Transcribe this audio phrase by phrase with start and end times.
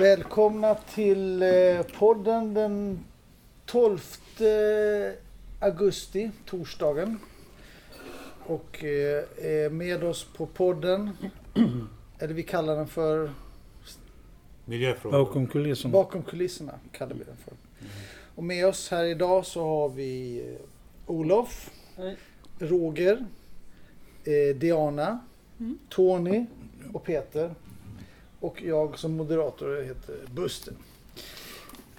[0.00, 3.04] Välkomna till eh, podden den
[3.66, 3.98] 12
[5.60, 7.18] augusti, torsdagen.
[8.46, 11.10] Och eh, med oss på podden,
[12.18, 13.30] eller vi kallar den för
[14.64, 15.24] Miljöfrågor.
[15.24, 15.92] Bakom kulisserna.
[15.92, 16.72] Bakom kulisserna.
[16.92, 17.54] kallar vi den för.
[18.34, 22.16] Och med oss här idag så har vi eh, Olof, Hej.
[22.58, 23.26] Roger,
[24.56, 25.20] Diana,
[25.58, 25.78] Mm.
[25.88, 26.46] Tony
[26.92, 27.54] och Peter.
[28.40, 30.74] Och jag som moderator heter Buster.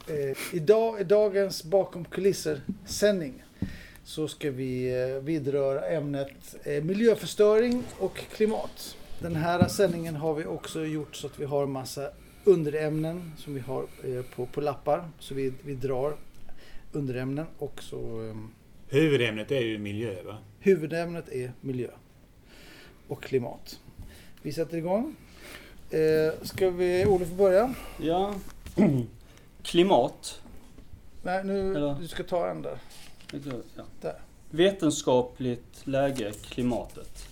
[0.08, 3.44] Eh, idag i dagens bakom kulisser sändning
[4.04, 8.98] så ska vi eh, vidröra ämnet eh, miljöförstöring och klimat.
[9.20, 12.10] Den här sändningen har vi också gjort så att vi har en massa
[12.44, 15.10] underämnen som vi har eh, på, på lappar.
[15.20, 16.16] Så vi, vi drar
[16.92, 17.98] underämnen och så
[18.30, 18.36] eh,
[18.90, 20.38] Huvudämnet är ju miljö va?
[20.60, 21.88] huvudämnet är miljö
[23.08, 23.80] och klimat.
[24.42, 25.16] Vi sätter igång.
[25.92, 27.74] Eh, ska vi, Olof börja?
[27.98, 28.34] Ja.
[29.64, 30.42] Klimat.
[31.24, 31.96] Nej, nu, Eller?
[32.00, 32.78] du ska ta en där.
[33.32, 33.84] Ja.
[34.02, 34.16] Där.
[34.50, 37.28] Vetenskapligt läge, klimatet.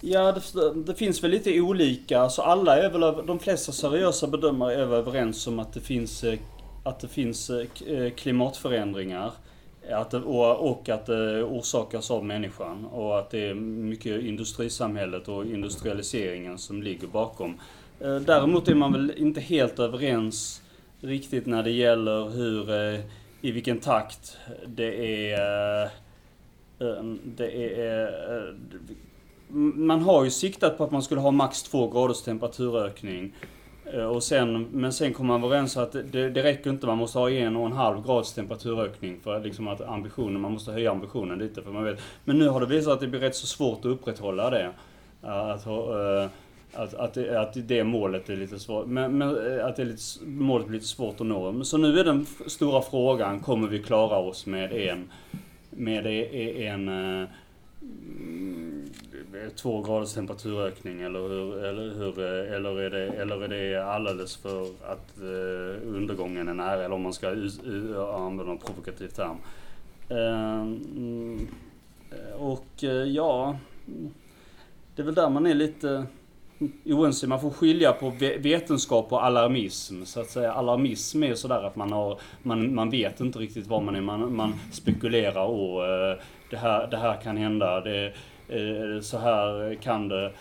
[0.00, 2.28] Ja, det, det finns väl lite olika.
[2.28, 6.24] Så alla är väl, de flesta seriösa bedömare är väl överens om att det finns,
[6.24, 6.38] eh,
[6.82, 9.32] att det finns eh, eh, klimatförändringar.
[9.90, 12.84] Att och, och att det orsakas av människan.
[12.84, 17.60] Och att det är mycket industrisamhället och industrialiseringen som ligger bakom.
[18.00, 20.62] Eh, däremot är man väl inte helt överens
[21.00, 23.00] riktigt när det gäller hur, eh,
[23.40, 25.84] i vilken takt det är,
[26.78, 28.54] eh, det är,
[29.74, 33.32] man har ju siktat på att man skulle ha max två graders temperaturökning.
[33.92, 37.18] Eh, och sen, men sen kom man överens att det, det räcker inte, man måste
[37.18, 41.38] ha en och en halv grads temperaturökning för liksom att ambitionen, man måste höja ambitionen
[41.38, 41.62] lite.
[41.62, 42.00] För man vet.
[42.24, 44.70] Men nu har det visat att det blir rätt så svårt att upprätthålla det.
[45.22, 46.26] Eh, att, eh,
[46.74, 49.28] att, att, det, att det målet är lite svårt, men, men
[49.60, 51.64] att det är lite, målet blir lite svårt att nå.
[51.64, 55.10] Så nu är den stora frågan, kommer vi klara oss med en,
[55.70, 56.88] med en,
[59.56, 64.36] två graders temperaturökning eller hur, eller hur, eh, eller är det, eller är det alldeles
[64.36, 69.36] för att eh, undergången är nära, eller om man ska använda en provokativ term.
[70.08, 71.48] Ehm,
[72.10, 73.56] eh, och eh, ja,
[74.96, 76.06] det är väl där man är lite
[76.84, 77.26] oense.
[77.26, 80.04] Man får skilja på vetenskap och alarmism.
[80.04, 83.82] Så att säga, alarmism är sådär att man, har, man, man vet inte riktigt vad
[83.82, 84.00] man är.
[84.00, 86.16] Man, man spekulerar och eh,
[86.50, 87.80] det, här, det här kan hända.
[87.80, 88.12] Det,
[88.52, 90.32] Eh, så här kan det.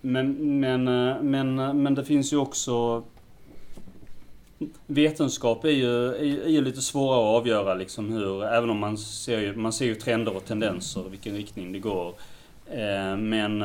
[0.00, 3.02] Men, men, eh, men, eh, men det finns ju också
[4.86, 8.98] Vetenskap är ju, är, är ju lite svårare att avgöra liksom hur, även om man
[8.98, 12.14] ser ju, man ser ju trender och tendenser, vilken riktning det går.
[13.16, 13.62] Men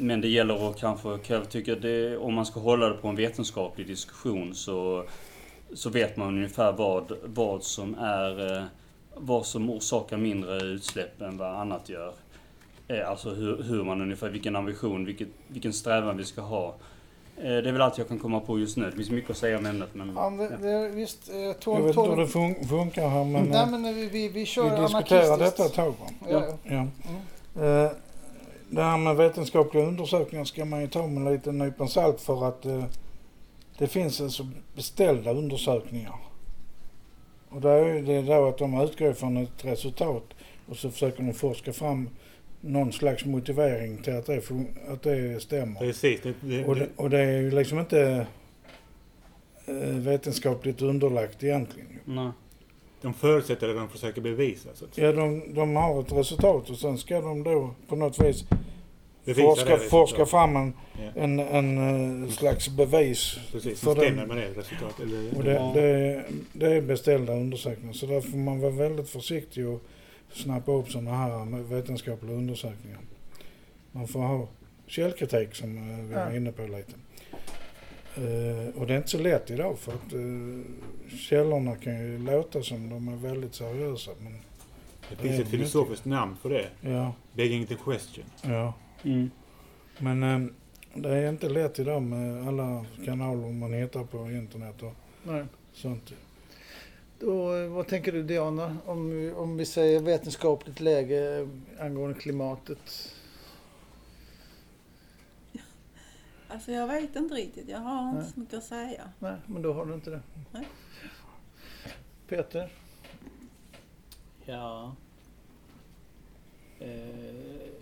[0.00, 3.08] men det gäller att kanske, kan jag tycka, det, om man ska hålla det på
[3.08, 5.04] en vetenskaplig diskussion så,
[5.74, 8.64] så vet man ungefär vad, vad som är, eh,
[9.20, 12.12] vad som orsakar mindre utsläpp än vad annat gör.
[12.88, 16.66] Eh, Alltså hur, hur man ungefär, vilken ambition, vilket, vilken strävan vi ska ha.
[17.36, 18.90] Eh, Det är väl allt jag kan komma på just nu.
[18.90, 20.12] Det finns mycket att säga om ämnet men...
[20.16, 23.62] Ja, det, det, visst, eh, Jag vet inte hur det fun- funkar här men, Nej
[23.62, 25.56] eh, men vi, vi, vi vi kör diskuterar anarkistiskt.
[25.56, 25.94] detta ett tag.
[26.28, 26.56] Ja, ja.
[26.62, 26.86] Ja.
[27.60, 27.86] Mm.
[27.86, 27.90] Eh,
[28.72, 32.48] Det här med vetenskapliga undersökningar ska man ju ta med en liten nypa salt för
[32.48, 32.84] att eh,
[33.78, 36.14] det finns alltså beställda undersökningar.
[37.50, 40.24] Och det är ju det då att de utgår från ett resultat
[40.68, 42.08] och så försöker de forska fram
[42.60, 44.42] någon slags motivering till att det,
[44.88, 45.80] att det stämmer.
[45.80, 46.20] Precis.
[46.22, 48.26] Det, det, Och det, och det är ju liksom inte
[49.66, 51.88] eh, vetenskapligt underlagt egentligen.
[52.04, 52.30] Nej.
[53.02, 54.68] de förutsätter att de försöker bevisa.
[54.74, 55.06] Så att säga.
[55.06, 58.44] Ja, de, de har ett resultat och sen ska de då på något vis
[59.24, 60.72] forska, forska fram en,
[61.14, 61.22] Ja.
[61.22, 63.38] en, en eh, slags bevis.
[63.52, 65.00] Precis, för stämmer den- med det resultatet.
[65.00, 65.70] Eller, Och det, Ja.
[65.74, 67.92] det, det är beställda undersökningar.
[67.92, 69.82] Så där får man vara väldigt försiktig och
[70.32, 72.98] snappa upp sådana här vetenskapliga undersökningar.
[73.92, 74.48] Man får ha
[74.86, 76.92] källkritik som eh, vi var inne på lite.
[78.16, 82.62] Eh, och det är inte så lätt idag för att eh, källorna kan ju låta
[82.62, 84.10] som de är väldigt seriösa.
[84.20, 84.32] Men
[85.10, 86.66] det finns det ett är filosofiskt namn för det.
[86.80, 88.24] ja, Begging the question.
[88.42, 88.74] ja.
[89.02, 89.30] Mm.
[89.98, 90.50] Men eh,
[90.94, 94.92] det är inte lätt idag med alla kanaler man hittar på internet och
[95.22, 95.44] Nej.
[95.72, 96.12] sånt.
[97.18, 98.76] Då, eh, vad tänker du Diana?
[98.86, 101.48] Om, vi- om vi säger vetenskapligt läge
[101.80, 103.14] angående klimatet.
[106.48, 107.68] Alltså jag vet inte riktigt.
[107.68, 108.30] Jag har inte Nej.
[108.34, 109.02] så mycket att säga.
[109.18, 110.20] Nej, men då har du inte det.
[110.52, 110.68] Nej.
[112.28, 112.72] Peter?
[114.44, 114.94] Ja.
[116.80, 117.79] Eh,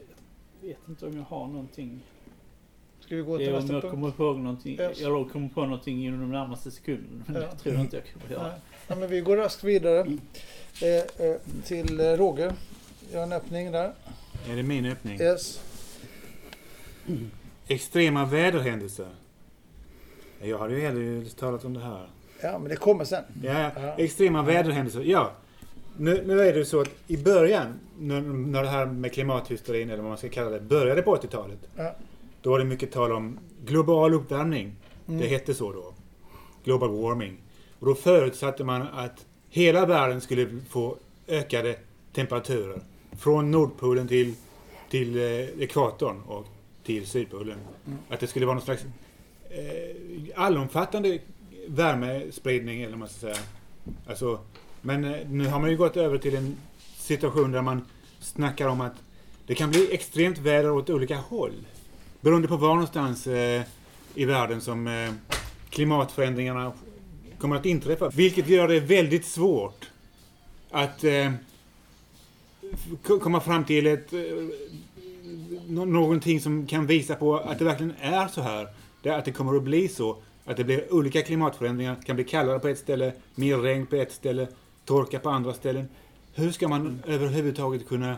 [0.69, 2.01] vet inte om jag har någonting
[3.01, 3.91] Ska vi gå till nästa jag punkt?
[3.91, 5.01] kommer ihåg någonting, Yes.
[5.01, 7.25] eller kommer på någonting inom de närmaste sekunderna.
[7.27, 7.49] Men Ja.
[7.51, 8.49] det tror jag inte jag kommer göra.
[8.49, 8.61] Nej.
[8.89, 10.01] Ja, men vi går raskt vidare
[10.83, 12.53] eh, eh, till eh, Roger.
[13.13, 13.93] Jag har en öppning där.
[14.49, 15.21] Är det min öppning?
[15.21, 15.61] Yes.
[17.69, 19.09] Extrema väderhändelser.
[20.43, 22.09] Jag hade ju hellre talat om det här.
[22.43, 23.25] Ja, men det kommer sen.
[23.43, 23.95] Ja, Ja.
[23.99, 25.01] extrema väderhändelser.
[25.01, 25.33] Ja.
[25.99, 30.03] Nu, nu är det så att i början, när, när det här med klimathysterin, eller
[30.03, 31.59] vad man ska kalla det, började på 80-talet.
[31.77, 31.95] Ja.
[32.43, 34.75] Då var det mycket tal om global uppvärmning.
[35.09, 35.21] Mm.
[35.21, 35.95] Det hette så då.
[36.65, 37.37] Global warming.
[37.79, 40.97] Och då förutsatte man att hela världen skulle få
[41.29, 41.77] ökade
[42.13, 42.81] temperaturer.
[43.19, 44.35] Från Nordpolen till,
[44.91, 46.47] till eh, ekvatorn och
[46.85, 47.59] till Sydpolen.
[47.87, 47.99] Mm.
[48.09, 48.85] Att det skulle vara någon slags
[49.51, 51.19] eh, allomfattande
[51.67, 53.37] värmespridning, eller vad man ska säga.
[54.07, 54.41] Alltså,
[54.83, 56.57] men eh, nu har man ju gått över till en
[56.97, 57.85] situation där man
[58.21, 58.95] snackar om att
[59.47, 61.53] det kan bli extremt väder åt olika håll.
[62.21, 63.63] Beroende på var någonstans eh,
[64.15, 65.13] i världen som eh,
[65.71, 66.73] klimatförändringarna
[67.39, 68.09] kommer att inträffa.
[68.09, 69.91] Vilket gör det väldigt svårt
[70.71, 71.33] att eh,
[73.03, 74.21] komma fram till ett, eh,
[75.67, 78.69] någonting som kan visa på att det verkligen är så här.
[79.03, 80.17] Det, att det kommer att bli så.
[80.45, 81.97] Att det blir olika klimatförändringar.
[82.01, 84.49] Det kan bli kallare på ett ställe, mer regn på ett ställe,
[84.89, 85.89] torka på andra ställen.
[86.35, 88.17] Hur ska man överhuvudtaget kunna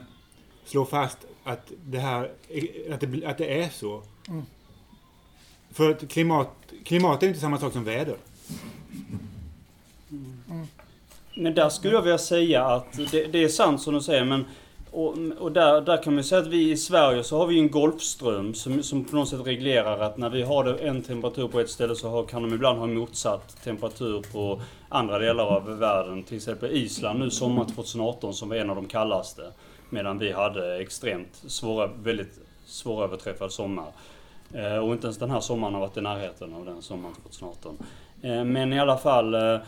[0.65, 4.03] slå fast att det här är- att det, att det är så?
[4.29, 4.43] Mm.
[5.71, 6.49] För att klimat,
[6.85, 8.17] klimat är inte samma sak som väder.
[11.37, 14.45] Men där skulle jag vilja säga att det, det är sant som du säger men
[14.93, 17.71] och, och där, där kan man säga att vi i Sverige så har vi en
[17.71, 21.71] golfström som, som på något sätt reglerar att när vi har en temperatur på ett
[21.71, 26.23] ställe så har, kan de ibland ha motsatt temperatur på andra delar av världen.
[26.23, 29.43] Till exempel Island nu sommaren 2018 som var en av de kallaste.
[29.91, 33.93] Medan vi hade extremt svåra, väldigt svåröverträffad sommar.
[34.55, 37.77] Eh, och inte ens den här sommaren har varit i närheten av den sommaren 2018.
[38.23, 39.59] Eh, men i alla fall eh,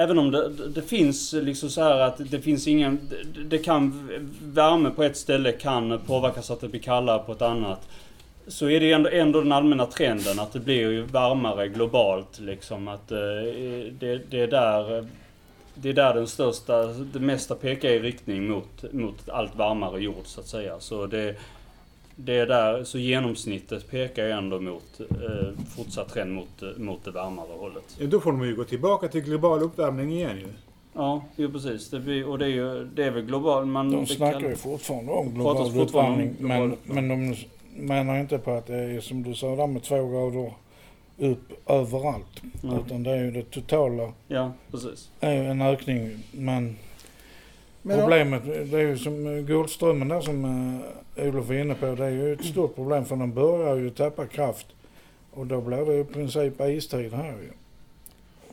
[0.00, 3.00] Även om det, det, finns liksom så här att det finns ingen...
[3.34, 4.10] Det, det kan...
[4.42, 7.88] Värme på ett ställe kan påverka så att det blir kallare på ett annat.
[8.46, 12.40] Så är det ju ändå, ändå den allmänna trenden att det blir ju varmare globalt
[12.40, 12.88] liksom.
[12.88, 13.18] Att eh,
[13.98, 15.06] det, det är där...
[15.74, 20.24] Det är där den största, det mesta pekar i riktning mot, mot allt varmare jord
[20.24, 20.80] så att säga.
[20.80, 21.36] Så det,
[22.24, 27.04] det är där, så genomsnittet pekar ju ändå mot eh, fortsatt trend mot, eh, mot
[27.04, 27.96] det varmare hållet.
[27.98, 30.46] Ja, Då får de ju gå tillbaka till global uppvärmning igen ju.
[30.92, 31.90] Ja, jo precis.
[31.90, 33.90] Det blir, och det är ju, det är väl global, man...
[33.92, 36.34] De snackar kan- ju fortfarande om global uppvärmning.
[36.38, 37.36] global Men, men de
[37.76, 40.52] menar inte på att det är som du sa där med två grader
[41.18, 42.42] upp överallt.
[42.62, 42.78] Ja.
[42.86, 45.10] Utan det är ju det totala, Ja, precis.
[45.20, 46.10] är ju en ökning.
[46.32, 46.76] Men,
[47.82, 50.44] Men problemet, det är ju som eh, Golfströmmen där som
[51.16, 51.86] uh, Olof var inne på.
[51.94, 54.66] Det är ju ett stort problem för den börjar ju tappa kraft.
[55.30, 57.50] Och då blir det i princip istid här ju.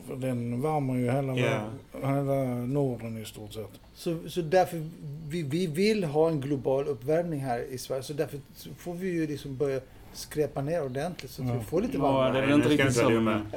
[0.08, 1.60] För den värmer ju hela, Ja.
[2.02, 3.70] hela Norden i stort sett.
[3.94, 4.82] Så, så därför
[5.28, 8.02] vi, vi vill ha en global uppvärmning här i Sverige.
[8.02, 8.38] Så därför
[8.78, 9.80] får vi ju liksom börja
[10.12, 11.54] skräpa ner ordentligt så att Ja.
[11.54, 12.46] vi får lite Ja, varmare.
[12.46, 13.08] det är inte riktigt så.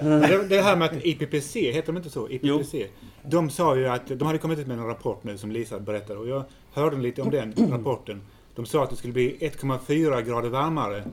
[0.02, 2.30] det, det här med att IPPC, heter de inte så?
[2.30, 2.86] IPPC.
[3.24, 6.20] De sa ju att de hade kommit ut med en rapport nu som Lisa berättade
[6.20, 8.22] och jag hörde lite om den rapporten.
[8.56, 11.04] De sa att det skulle bli 1,4 grader varmare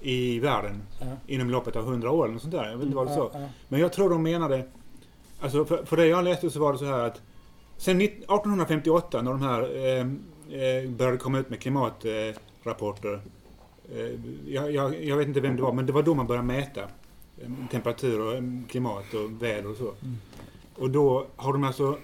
[0.00, 1.06] i världen Ja.
[1.26, 2.64] inom loppet av 100 år eller sånt där.
[2.70, 3.30] Jag vet inte vad de sa.
[3.34, 3.48] Ja, ja.
[3.68, 4.64] Men jag tror de menade,
[5.40, 7.22] alltså för, för det jag läste så var det så här att
[7.76, 10.00] sen 19- 1858 när de här eh,
[10.60, 13.20] eh, började komma ut med klimatrapporter.
[13.94, 16.46] Eh, jag, jag, jag vet inte vem det var, men det var då man började
[16.46, 19.82] mäta eh, temperatur och eh, klimat och väder och så.
[20.02, 20.16] Mm.
[20.78, 21.98] Och då har de alltså,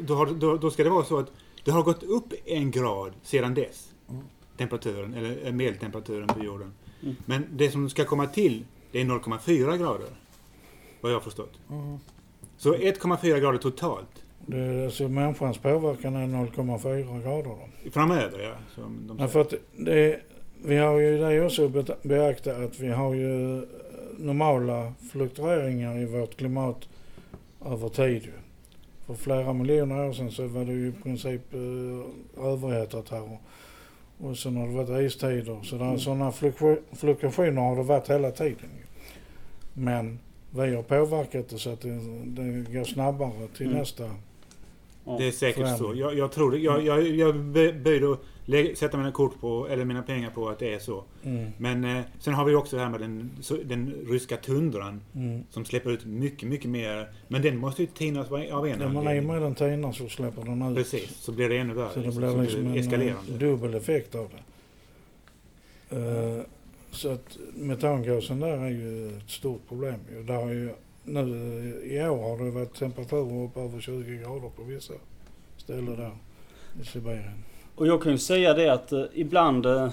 [0.00, 1.30] då, har, då, då ska det vara så att
[1.64, 3.92] det har gått upp en grad sedan dess.
[4.10, 4.22] Mm.
[4.56, 6.72] Temperaturen, eller eh, medeltemperaturen på jorden.
[7.02, 7.16] Mm.
[7.26, 10.08] Men det som ska komma till, det är 0,4 grader.
[11.00, 11.52] Vad jag har förstått.
[11.70, 11.98] Mm.
[12.56, 14.24] Så 1,4 grader totalt.
[14.46, 17.42] Det är, alltså människans påverkan är 0,4 grader.
[17.84, 17.90] Då.
[17.90, 18.54] Framöver, ja.
[18.74, 19.28] Som de Ja, säger.
[19.28, 20.20] för att det,
[20.64, 23.64] vi har ju det också beakta att vi har ju eh,
[24.18, 26.88] normala fluktueringar i vårt klimat
[27.66, 28.28] över tid.
[29.06, 33.38] För flera miljoner år sedan så var det ju i princip eh, överhettat här.
[34.18, 35.58] Och, sen har det varit istider.
[35.62, 35.98] Så Mm.
[35.98, 38.70] sådana fluktu- fluktuationer har det varit hela tiden.
[39.72, 40.18] Men
[40.50, 43.78] vi har påverkat det så att det, det går snabbare till Mm.
[43.78, 44.04] nästa.
[45.18, 45.92] Det är säkert så.
[45.96, 46.58] Jag, jag tror det.
[46.58, 47.34] Jag, jag, jag
[48.76, 51.04] sätta mina kort på, eller mina pengar på att det är så.
[51.24, 51.50] Mm.
[51.58, 55.42] Men eh, sen har vi också det här med den, så, den ryska tundran Mm.
[55.50, 57.08] som släpper ut mycket, mycket mer.
[57.28, 59.26] Men den måste ju tinas av en När man är anledning.
[59.32, 60.76] med den tinar så släpper den ut.
[60.76, 61.90] Precis, så blir det ännu värre.
[61.94, 65.96] Så det Så blir liksom blir en det eh, dubbel effekt av det.
[65.96, 66.42] Eh,
[66.90, 70.00] Så att metangasen där är ju ett stort problem.
[70.26, 70.70] Där har ju,
[71.04, 71.20] nu
[71.84, 74.94] i år har det varit temperaturer upp över 20 grader på vissa
[75.56, 76.10] ställen där
[76.82, 77.44] i Sibirien.
[77.74, 79.66] Och jag kan ju säga det att eh, ibland...
[79.66, 79.88] Eh,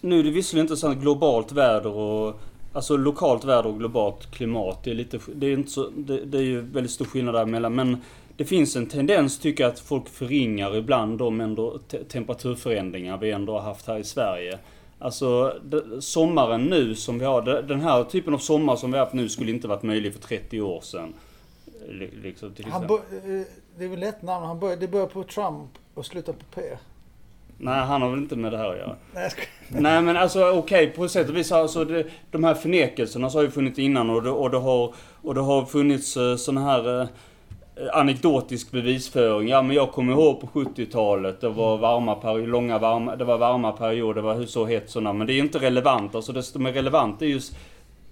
[0.00, 2.40] nu är det visserligen inte så här globalt väder och...
[2.72, 4.84] Alltså lokalt väder och globalt klimat.
[4.84, 5.18] Det är lite...
[5.34, 7.74] Det är, inte så, det, det är ju väldigt stor skillnad däremellan.
[7.74, 7.96] Men
[8.36, 13.30] det finns en tendens tycker jag att folk förringar ibland de ändå te- temperaturförändringar vi
[13.30, 14.58] ändå har haft här i Sverige.
[14.98, 18.98] Alltså de, sommaren nu som vi har, de- den här typen av sommar som vi
[18.98, 21.14] har haft nu skulle inte varit möjlig för 30 år sedan.
[21.88, 23.42] Li- Liksom, Han bör, eh,
[23.78, 24.46] det är väl lätt namn.
[24.46, 26.60] Han bör, det börjar på Trump och slutar på P.
[27.58, 28.96] Nej, han har väl inte med det här att göra.
[29.68, 33.42] Nej, men alltså okej, på sätt och vis alltså det, de här förnekelserna så har
[33.42, 37.00] ju funnits innan och det, och det har, och det har funnits uh, såna här
[37.00, 37.06] eh,
[37.92, 39.48] anekdotisk bevisföring.
[39.48, 43.38] Ja men jag kommer ihåg på 70-talet, det var varma perioder, långa varma, det var
[43.38, 45.12] varma perioder, det var hur så hett sådana.
[45.12, 46.14] Men det är inte relevant.
[46.14, 47.56] Alltså det som är relevant är just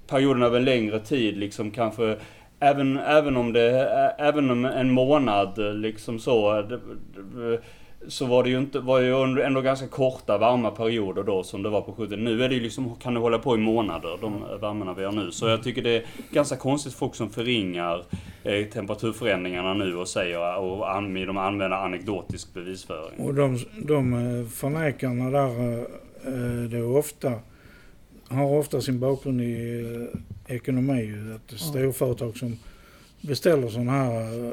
[0.07, 2.17] perioden över en längre tid liksom kanske
[2.61, 3.71] Även, även om det,
[4.19, 6.81] även om en månad eh, liksom så, det,
[7.15, 7.61] det,
[8.09, 11.69] så var det ju inte, var ju ändå ganska korta varma perioder då som det
[11.69, 14.45] var på 70 Nu är det ju liksom, kan det hålla på i månader, de
[14.61, 15.31] värmena vi har nu.
[15.31, 18.05] Så jag tycker det är ganska konstigt folk som förringar
[18.43, 23.27] eh, temperaturförändringarna nu och säger, och an, de använder anekdotisk bevisföring.
[23.27, 25.79] Och de, de eh, förnekarna där,
[26.27, 27.33] eh, det ofta,
[28.29, 29.81] har ofta sin bakgrund i
[30.13, 31.03] eh, ekonomi.
[31.03, 31.35] ju.
[31.35, 32.59] Att det är storföretag som
[33.21, 34.53] beställer sådana här eh,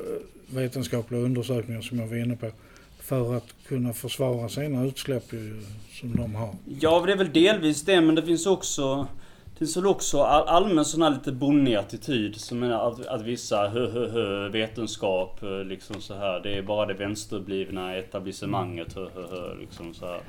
[0.50, 2.51] vetenskapliga undersökningar som jag var inne på.
[3.00, 6.55] För att kunna försvara sina utsläpp ju, som de har.
[6.79, 9.07] Ja, det är väl delvis det, men det finns också
[9.45, 13.21] det finns väl också all, allmän sån här lite bonnig attityd som är att, att
[13.21, 16.39] vissa hö, hö, hö, vetenskap eh, liksom så här.
[16.39, 20.19] Det är bara det vänsterblivna etablissemanget hö, hö, hö, liksom så här.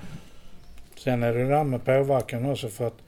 [0.96, 2.98] Sen är det där med påverkan också för att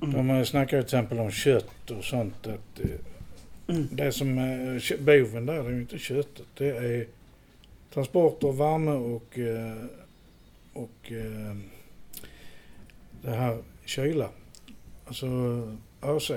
[0.00, 2.46] de har ju snackat till exempel om kött och sånt.
[2.46, 6.46] Att, eh, det som är kö- boven där det är ju inte köttet.
[6.54, 7.06] Det är
[7.94, 9.76] transporter, värme och, eh,
[10.72, 11.56] och eh,
[13.22, 14.28] det här kyla.
[15.06, 15.26] Alltså
[16.00, 16.30] AC.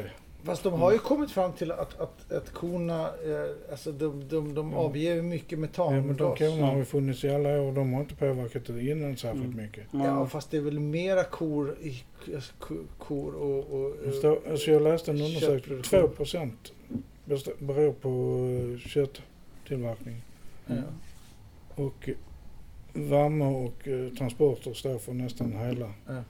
[0.44, 4.54] Fast de har ju kommit fram till att, att, att korna, eh, alltså de, de,
[4.54, 4.78] de Ja.
[4.78, 6.06] avger mycket Ja, metangas.
[6.06, 7.72] men de korna har ju funnits i alla år.
[7.72, 9.58] De har inte påverkat det innan särskilt Mm.
[9.66, 9.84] mycket.
[9.92, 12.04] Ja, fast det är väl mera kor, i,
[12.36, 13.60] alltså, ko- kor och...
[13.74, 15.82] och Det står, alltså jag läste en undersökning.
[15.82, 16.16] 2 Köttproduktion.
[16.16, 16.74] procent
[17.60, 18.10] beror på
[18.74, 20.22] eh, kötttillverkning.
[20.68, 20.76] ja.
[21.76, 22.10] Och
[22.94, 25.94] värme och eh, transporter står för nästan hela.
[26.08, 26.24] Ja.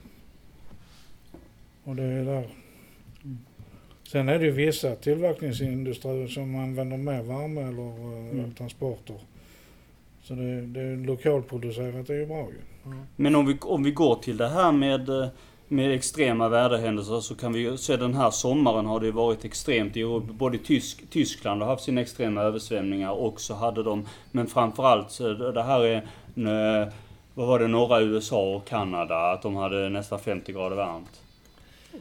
[1.84, 2.48] Och det är där.
[4.08, 8.54] Sen är det ju vissa tillverkningsindustrier som använder mer värme eller eh, Mm.
[8.54, 9.16] transporter.
[10.22, 12.92] Så det, det är lokalproducerat är ju bra ju.
[13.16, 15.26] Men om vi, om vi går till det här med, eh,
[15.68, 19.96] med extrema väderhändelser så kan vi ju se den här sommaren har det varit extremt
[19.96, 20.32] i Europa.
[20.32, 25.18] Både Tysk, Tyskland har haft sina extrema översvämningar och så hade de, men framförallt
[25.54, 25.96] det här är,
[26.36, 26.88] eh,
[27.34, 31.20] vad var det, norra USA och Kanada, att de hade nästan 50 grader varmt.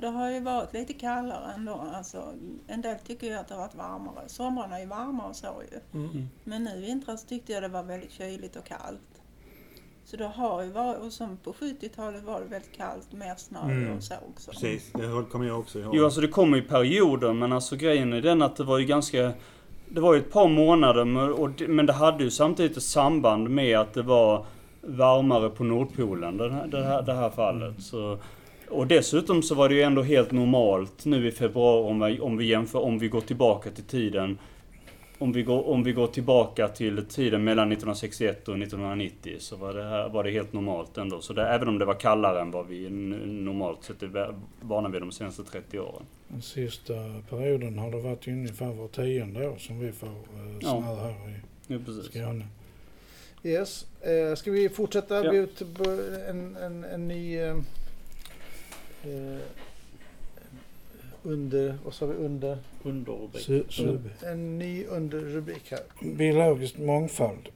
[0.02, 1.82] Det har ju varit lite kallare ändå.
[1.94, 2.24] Alltså,
[2.68, 4.24] en del tycker ju att det har varit varmare.
[4.28, 6.00] Somrarna är ju varma och så ju.
[6.00, 6.28] Mm.
[6.44, 9.00] Men nu i vintras tyckte jag det var väldigt kyligt och kallt.
[10.06, 13.60] Så det har ju varit, och som på 70-talet var det väldigt kallt, mer snö
[13.64, 13.98] Mm.
[13.98, 14.52] och så också.
[14.52, 15.96] Precis, det kommer jag också ihåg.
[15.96, 18.86] Jo, alltså det kommer ju perioder, men alltså grejen är den att det var ju
[18.86, 19.32] ganska...
[19.90, 22.84] Det var ju ett par månader, men- och det, men det hade ju samtidigt ett
[22.84, 24.46] samband med att det var
[24.82, 27.84] varmare på Nordpolen, det här, det här, det här fallet.
[27.84, 28.18] Så,
[28.74, 32.38] och dessutom så var det ju ändå helt normalt nu i februari om vi, om
[32.38, 34.38] vi jämför, om vi går tillbaka till tiden.
[35.18, 39.74] Om vi, går, om vi går tillbaka till tiden mellan 1961 och 1990 så var
[39.74, 41.22] det, här, var det helt normalt ändå.
[41.22, 45.02] Så det, även om det var kallare än vad vi normalt sett är vana vid
[45.02, 46.04] de senaste 30 åren.
[46.28, 46.94] Den sista
[47.30, 50.14] perioden har det varit ungefär var tionde år som vi får eh,
[50.62, 50.70] Ja.
[50.82, 52.06] snö här i precis.
[52.06, 52.46] Skåne.
[53.44, 53.86] Yes.
[54.02, 55.26] Eh, ska vi fortsätta?
[55.26, 55.32] Ja.
[55.32, 55.62] Vi ut
[56.30, 57.38] en, en, en ny...
[57.40, 57.56] Eh,
[59.04, 59.40] eh,
[61.24, 61.78] under...
[61.84, 62.14] Vad sa vi?
[62.14, 62.58] Under?
[62.84, 63.48] Underrubrik.
[63.48, 64.10] Su- sub.
[64.26, 65.80] En ny underrubrik här.
[66.16, 67.50] Biologisk mångfald.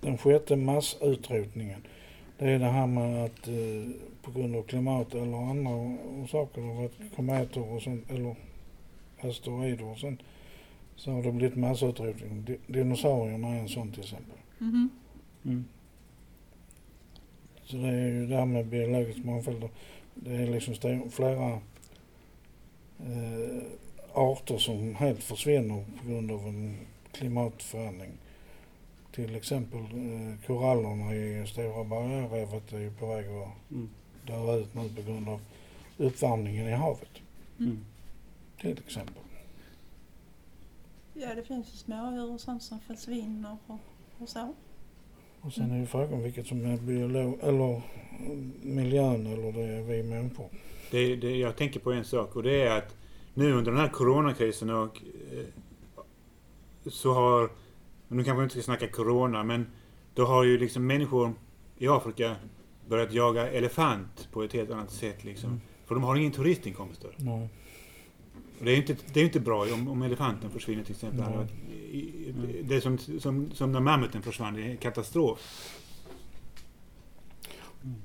[0.00, 1.80] Den sjätte massutrotningen.
[2.38, 3.54] Det är det här med att eh,
[4.22, 5.70] på grund av klimat eller andra
[6.22, 8.36] orsaker, det har varit kometer och sånt, eller
[9.20, 10.20] asteroider och sånt,
[10.96, 12.44] så har det blivit massutrotning.
[12.46, 14.36] Di- Dinosaurierna är en sån till exempel.
[14.58, 14.90] Mhm.
[15.44, 15.64] Mm.
[17.64, 19.68] Så det är ju det här med biologisk mångfald.
[20.20, 20.74] Det är liksom
[21.10, 21.52] flera
[22.98, 23.62] eh,
[24.12, 26.76] arter som helt försvinner på grund av en
[27.12, 28.12] klimatförändring.
[29.12, 33.88] Till exempel eh, korallerna i Stora bergrevet är ju på väg att Mm.
[34.26, 35.40] dör ut nu på grund av
[35.96, 37.10] uppvärmningen i havet
[37.58, 37.84] Mm.
[38.60, 39.22] till exempel.
[41.14, 43.78] Ja, det finns ju smådjur och sånt som försvinner och,
[44.18, 44.54] och så.
[45.40, 47.82] Och sen är ju frågan vilket som är biolog eller
[48.62, 50.48] miljön eller det är vi människor.
[50.90, 52.96] Det, det, jag tänker på en sak och det är att
[53.34, 55.02] nu under den här coronakrisen och
[55.32, 55.44] eh,
[56.86, 57.50] så har,
[58.08, 59.66] nu kanske vi inte ska snacka corona, men
[60.14, 61.32] då har ju liksom människor
[61.78, 62.36] i Afrika
[62.88, 65.50] börjat jaga elefant på ett helt annat sätt liksom.
[65.50, 65.60] Mm.
[65.86, 67.10] För de har ingen turistinkomster.
[67.16, 67.48] Nej.
[68.58, 71.24] Och det är ju inte, det är inte bra om, om elefanten försvinner till exempel.
[71.36, 71.46] Nej.
[72.62, 75.38] Det är som, som, som när mammuten försvann, det är en katastrof.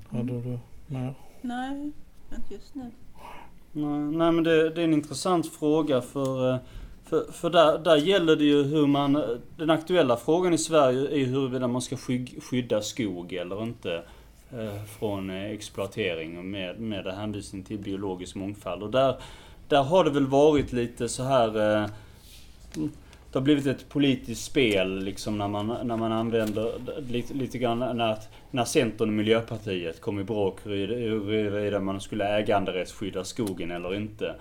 [0.08, 1.14] Hade du mer?
[1.40, 1.92] Nej,
[2.36, 2.90] inte just nu.
[3.72, 6.58] Nej, nej men det, det är en intressant fråga för, eh,
[7.04, 9.38] för, för där, där gäller det ju hur man...
[9.56, 14.02] Den aktuella frågan i Sverige är ju huruvida man ska sky- skydda skog eller inte
[14.52, 18.82] eh, från eh, exploatering och med, med hänvisning till biologisk mångfald.
[18.82, 19.16] Och där,
[19.74, 21.82] där har det väl varit lite så här...
[21.82, 21.88] eh,
[23.32, 26.72] Det har blivit ett politiskt spel liksom när man, när man använder
[27.08, 28.18] lite, lite grann när,
[28.50, 34.34] när Centern och Miljöpartiet kom i bråk huruvida man skulle äganderättsskydda skogen eller inte.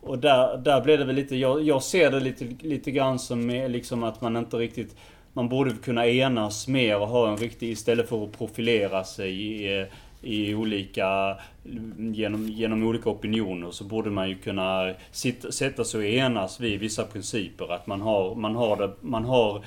[0.00, 3.48] Och där, där blev det väl lite, jag, jag ser det lite, lite grann som
[3.48, 4.96] liksom att man inte riktigt
[5.32, 9.80] man borde kunna enas mer och ha en riktig, istället för att profilera sig i,
[9.80, 9.86] eh,
[10.26, 11.36] i olika,
[11.98, 16.80] genom, genom olika opinioner så borde man ju kunna sitta, sätta sig och enas vid
[16.80, 17.72] vissa principer.
[17.72, 19.64] Att man har, man har det, man har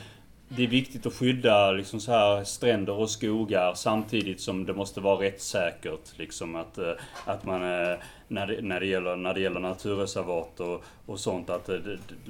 [0.51, 5.01] det är viktigt att skydda liksom så här stränder och skogar samtidigt som det måste
[5.01, 6.17] vara rättssäkert.
[6.17, 6.91] Liksom att, eh,
[7.25, 7.97] att man, eh,
[8.27, 11.75] när det, när det, gäller, när det gäller naturreservat och, och sånt, att eh,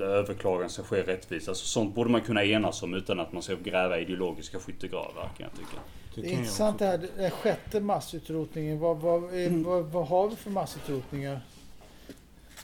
[0.02, 1.50] överklagan ska ske rättvist.
[1.50, 5.48] Alltså sånt borde man kunna enas om utan att man ska gräva ideologiska skyttegravar kan
[5.52, 5.82] jag tycka.
[6.22, 8.80] Det Det är intressant det här, den sjätte massutrotningen.
[8.80, 11.42] Vad, vad, eh, vad, vad har vi för massutrotningar?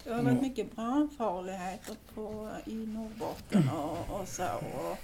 [0.04, 4.44] Det har varit mycket brandfarligheter på, i Norrbotten och, och så.
[4.44, 4.98] Och,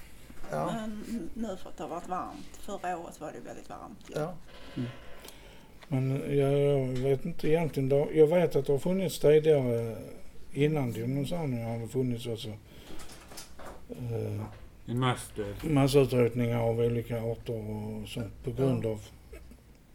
[0.51, 2.57] Ja, Men nu för att det har varit varmt.
[2.59, 3.99] Förra året var det väldigt varmt.
[4.07, 4.19] ju.
[4.19, 4.33] ja.
[5.87, 8.07] Men jag, vet inte egentligen.
[8.13, 9.95] Jag vet att det har funnits tidigare
[10.53, 12.49] innan dinosaurierna har funnits också
[13.89, 14.41] eh,
[14.99, 15.56] massdöd.
[15.63, 19.01] massutrotningar av olika arter och sånt på grund av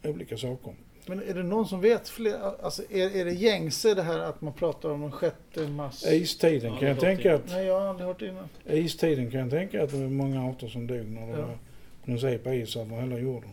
[0.03, 0.73] olika saker.
[1.09, 2.35] Men är det någon som vet fler?
[2.63, 6.05] Alltså är, är det gängse det här att man pratar om en sjätte mass...
[6.11, 8.45] Istiden Ja, kan jag tänka att Nej, jag har aldrig hört det innan.
[8.65, 11.45] istiden kan jag tänka att det var många arter som dog när det Ja.
[11.45, 11.57] var
[12.05, 13.49] princip is över hela jorden.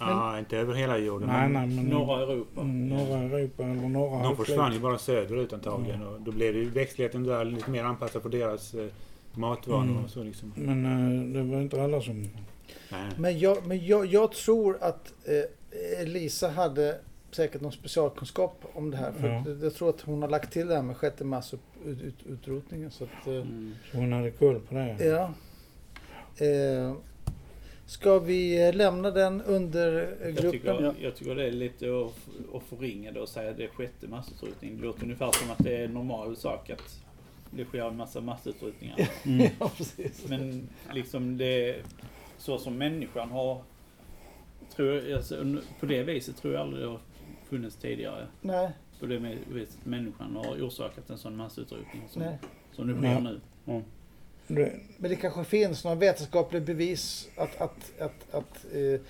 [0.00, 1.28] Ja, inte över hela jorden.
[1.28, 2.60] Nej, men nej, men Norra Europa.
[2.60, 6.02] mm, norra Europa eller norra De försvann ju bara söderut antagligen.
[6.06, 8.86] Och då blev det ju växtligheten där lite mer anpassad på deras eh,
[9.34, 10.04] matvanor Mm.
[10.04, 10.52] och så liksom.
[10.56, 12.22] Men eh, det var inte alla som...
[12.90, 13.10] Nej.
[13.18, 16.98] Men jag, men jag, jag tror att eh, Elisa hade
[17.30, 19.12] säkert någon specialkunskap om det här.
[19.12, 19.44] För Ja.
[19.62, 22.90] jag tror att hon har lagt till det här med sjätte massutrotningen.
[22.90, 23.74] Så att, eh, Mm.
[23.92, 24.96] Så hon hade koll på det.
[25.04, 25.32] ja.
[26.46, 26.94] Eh,
[27.86, 30.50] ska vi lämna den under eh, Jag gruppen?
[30.52, 32.14] tycker, jag tycker det är lite att,
[32.56, 34.76] att förringa det och säga att det är sjätte massutrotning.
[34.76, 37.00] Det låter ungefär som att det är en normal sak att
[37.50, 39.10] det sker en massa massutrotningar.
[39.24, 39.50] Mm.
[39.60, 40.28] ja, precis.
[40.28, 41.76] Men liksom det
[42.38, 43.62] så som människan har
[44.76, 47.00] tror jag, alltså, på det viset tror jag aldrig det har
[47.48, 48.26] funnits tidigare.
[48.40, 52.38] Nej, På det viset människan har orsakat en sån massutrotning som, nej.
[52.72, 53.40] som det sker nu.
[54.46, 59.00] Det, Men det kanske finns några vetenskapliga bevis att, att, att, att eh,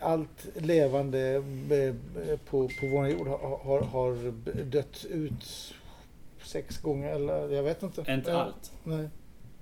[0.00, 1.34] allt levande
[1.70, 4.32] eh, på, på vår jord har, har, har
[4.64, 5.74] dött ut
[6.44, 8.04] sex gånger eller jag vet inte.
[8.12, 8.72] Inte Ja, allt.
[8.84, 9.08] Nej.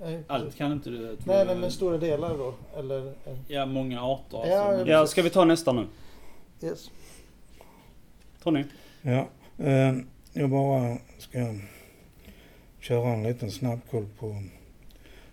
[0.01, 1.17] Nej, Allt kan inte du.
[1.25, 2.55] nej, nej, men stora delar då.
[2.77, 4.47] Eller, eh, Ja, många arter.
[4.51, 5.87] Ja, alltså, Ja, ska vi ta nästa nu?
[6.63, 6.91] yes.
[8.43, 8.65] Tony?
[9.03, 9.95] ja, eh,
[10.33, 11.55] jag bara ska
[12.81, 14.43] köra en liten snabbkoll på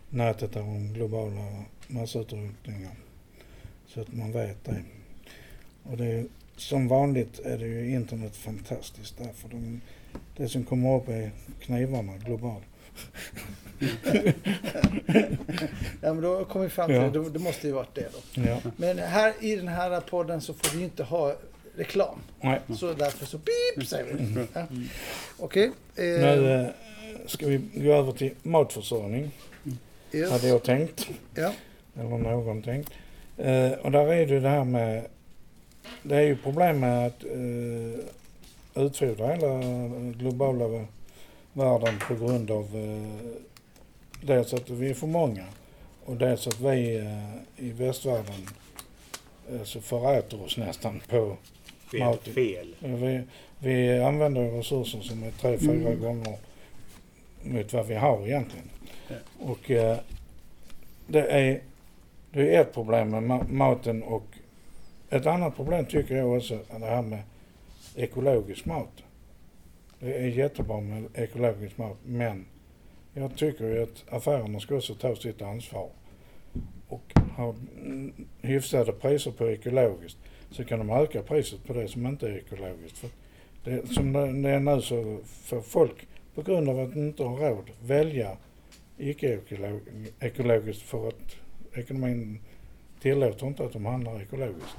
[0.09, 2.95] nätet om globala massutrotningar.
[3.87, 4.83] Så att man vet det.
[5.83, 6.25] Och det är,
[6.57, 9.81] som vanligt är det ju internet fantastiskt därför de,
[10.37, 12.63] det som kommer upp är knivarna globalt.
[16.01, 17.09] Ja, men då kommer vi fram till Ja.
[17.09, 17.29] det.
[17.29, 18.41] Det- måste ju varit det då.
[18.47, 21.35] Ja, Men här i den här podden så får vi ju inte ha
[21.75, 22.19] reklam.
[22.41, 22.59] nej.
[22.79, 24.45] Så därför så pip säger vi.
[24.53, 24.61] Ja.
[24.61, 24.87] Mm.
[25.39, 25.65] Okej.
[25.95, 26.67] eh, Nu eh,
[27.27, 29.31] ska vi gå över till matförsörjning.
[30.11, 30.31] yes.
[30.31, 31.07] hade jag tänkt.
[31.35, 31.53] Ja.
[31.99, 32.91] Eller någon tänkt.
[33.37, 35.05] Eh, och där är det det här med...
[36.03, 38.05] Det är ju problem med att eh,
[38.75, 39.59] utfodra hela
[40.17, 40.85] globala vä-
[41.53, 43.29] världen på grund av eh,
[44.21, 45.45] dels att vi är för många
[46.05, 48.47] och dels att vi eh, i västvärlden
[49.51, 51.37] eh, så föräter oss nästan på
[51.91, 52.33] vet maten.
[52.33, 52.75] fel.
[52.79, 53.21] Vi,
[53.59, 56.01] vi använder resurser som är tre, fyra Mm.
[56.01, 56.37] gånger
[57.43, 58.69] mot vad vi har egentligen.
[59.07, 59.15] Ja.
[59.39, 59.97] Och eh,
[61.07, 61.61] det är,
[62.31, 64.23] det är ett problem med ma- maten och
[65.09, 67.19] ett annat problem tycker jag också är det här med
[67.95, 69.03] ekologisk mat.
[69.99, 72.45] Det är jättebra med ekologisk mat men
[73.13, 75.89] jag tycker ju att affärerna ska också ta sitt ansvar
[76.87, 77.55] och ha
[78.41, 80.17] hyfsade priser på ekologiskt
[80.51, 82.97] så kan de öka priset på det som inte är ekologiskt.
[82.97, 83.09] För
[83.63, 87.37] det, som det är nu så får folk på grund av att de inte har
[87.37, 88.37] råd välja
[88.97, 91.35] icke-ekologiskt för att
[91.73, 92.39] ekonomin
[93.01, 94.77] tillåter inte att de handlar ekologiskt.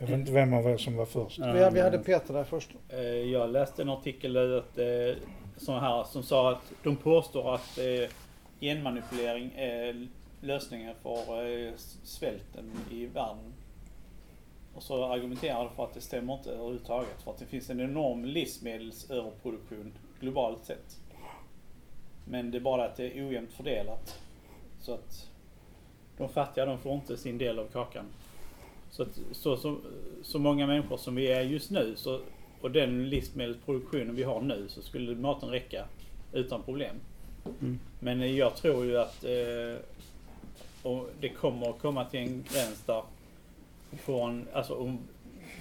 [0.00, 1.38] Jag vet inte vem av er som var först.
[1.38, 2.70] Vi, vi hade Peter där först.
[2.88, 5.22] Eh, Jag läste en artikel där att, eh,
[5.56, 8.10] sån här, som sa att de påstår att eh,
[8.60, 10.08] genmanipulering är
[10.40, 11.72] lösningen för
[12.06, 13.52] svälten i världen.
[14.74, 17.22] Och så argumenterar de för att det stämmer inte överhuvudtaget.
[17.24, 20.96] För att det finns en enorm livsmedelsöverproduktion globalt sett.
[22.24, 24.20] Men det är bara att det är ojämnt fördelat.
[24.80, 25.30] Så att
[26.16, 28.04] de fattiga de får inte sin del av kakan.
[28.90, 29.76] Så, att, så, så,
[30.22, 32.20] så många människor som vi är just nu så,
[32.60, 35.84] och den livsmedelsproduktionen vi har nu så skulle maten räcka
[36.32, 36.96] utan problem.
[37.60, 37.78] Mm.
[38.00, 39.82] Men eh, jag tror ju att eh,
[40.82, 43.02] och det kommer att komma till en gräns där
[44.06, 44.98] en, alltså om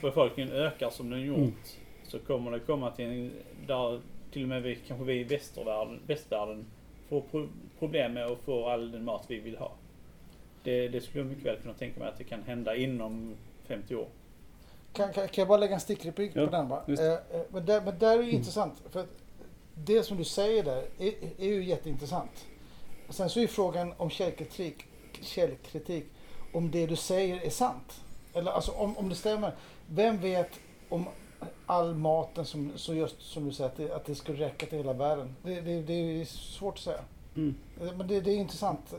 [0.02, 1.54] befolkningen ökar som den gjort Mm.
[2.04, 3.32] så kommer det komma till en
[3.68, 4.00] där
[4.32, 6.66] till och med vi, kanske vi i västvärlden, västvärlden
[7.10, 7.48] får pro,
[7.80, 9.72] problem med att få all den mat vi vill ha.
[10.64, 13.36] Det, det skulle jag mycket väl kunna tänka mig att det kan hända inom
[13.68, 14.08] 50 år.
[14.94, 16.84] Kan, kan, kan jag bara lägga en stickreplik Ja, på den bara?
[16.88, 18.74] Eh, eh, men, där, men där är det intressant.
[18.90, 19.10] För att
[19.74, 22.46] det som du säger där är, är ju jätteintressant.
[23.10, 24.86] Sen så är frågan om källkritik,
[25.22, 26.06] källkritik,
[26.54, 28.02] om det du säger är sant.
[28.34, 29.52] Eller alltså om, om det stämmer.
[29.88, 30.50] Vem vet
[30.90, 31.06] om
[31.66, 34.78] all maten som, så just som du säger, att det, att det skulle räcka till
[34.78, 35.36] hela världen?
[35.44, 37.02] Det, det, det är svårt att säga.
[37.36, 37.56] Mm.
[37.82, 38.94] Eh, Men det, det är intressant.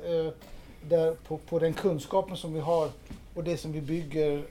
[0.89, 2.89] Där på, på den kunskapen som vi har
[3.35, 4.43] och det som vi bygger.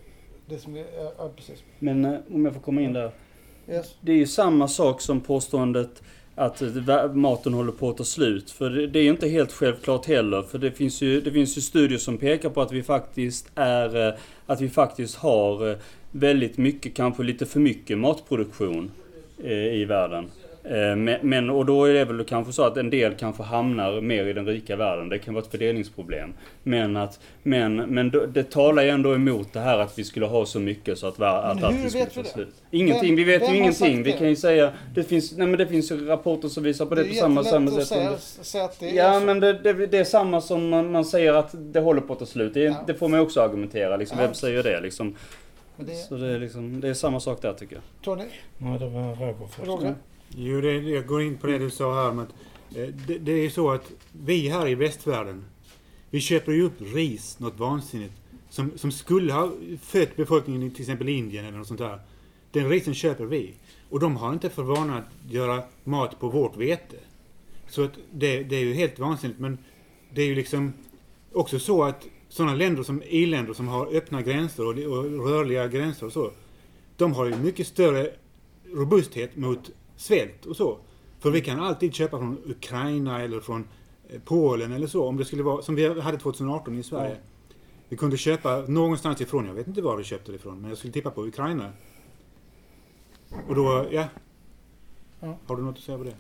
[0.46, 0.86] Det som vi,
[1.18, 1.64] ja, precis.
[1.80, 3.12] Men eh, om jag får komma in där.
[3.70, 3.96] Yes.
[4.02, 6.02] Det är ju samma sak som påståendet
[6.36, 8.52] att eh, maten håller på att ta slut.
[8.52, 10.42] För det är ju inte helt självklart heller.
[10.42, 14.08] För det finns ju, det finns ju studier som pekar på att vi faktiskt är,
[14.08, 14.14] eh,
[14.46, 15.78] att vi faktiskt har
[16.12, 18.92] väldigt mycket, kanske lite för mycket matproduktion
[19.72, 20.30] i världen.
[20.64, 24.26] Eh, Men, och då är det väl kanske så att en del kanske hamnar mer
[24.26, 25.10] i den rika världen.
[25.10, 26.34] Det kan vara ett fördelningsproblem.
[26.64, 30.46] Men, att, men, men det talar ju ändå emot det här att vi skulle ha
[30.46, 32.28] så mycket så att, att Men allt hur skulle ta det?
[32.28, 32.56] slut.
[32.72, 34.04] Ingenting, vi vet Vem- ju vem ingenting.
[34.04, 34.18] Vi det?
[34.18, 37.04] kan ju säga, det finns, nej men det finns ju rapporter som visar på det,
[37.04, 37.88] på samma, samma sätt.
[37.88, 39.26] säga, det- säga att det är Ja så.
[39.26, 42.20] men det, det, det är samma som man, man säger att det håller på att
[42.20, 42.54] ta slut.
[42.54, 42.84] Det, är- Ja.
[42.88, 44.18] det får man ju också argumentera liksom.
[44.20, 44.26] Ja.
[44.26, 45.16] Vem säger det liksom?
[45.78, 47.84] Det, Så det är liksom, det är samma sak där tycker jag.
[48.04, 48.24] Tony,
[48.58, 49.68] Nej, det var Roger först.
[49.68, 49.96] Roger?
[50.36, 52.14] Jo, det, jag går in på det du sa här.
[52.14, 52.28] Men
[52.76, 55.46] eh, det, det är så att vi här i västvärlden,
[56.10, 58.14] vi köper ju upp ris, något vansinnigt,
[58.50, 62.00] som, som skulle ha fött befolkningen i till exempel Indien eller något sånt där.
[62.52, 63.54] Den risen köper vi.
[63.90, 66.96] Och de har inte för vana att göra mat på vårt vete.
[67.68, 69.40] Så att det, det är ju helt vansinnigt.
[69.40, 69.58] Men
[70.14, 70.74] det är ju liksom
[71.34, 76.06] också så att sådana länder som i-länder som har öppna gränser och, och rörliga gränser
[76.06, 76.32] och så.
[76.98, 78.12] De har ju mycket större
[78.74, 80.78] robusthet mot svält och så.
[81.20, 83.68] För vi kan alltid köpa från Ukraina eller från
[84.10, 85.08] eh, Polen eller så.
[85.08, 87.16] Om det skulle vara som vi hade 2018 i Sverige.
[87.90, 89.46] Vi kunde köpa någonstans ifrån.
[89.46, 90.62] Jag vet inte var vi köpte det ifrån.
[90.62, 91.72] Men jag skulle tippa på Ukraina.
[93.48, 94.06] Och då, ja.
[95.20, 95.38] Ja.
[95.48, 96.16] Har du något att säga på det?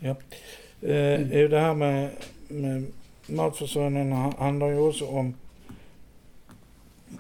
[0.81, 2.11] Eh, är det här med,
[2.47, 2.85] med
[3.27, 5.33] matförsörjningen ha- handlar ju också om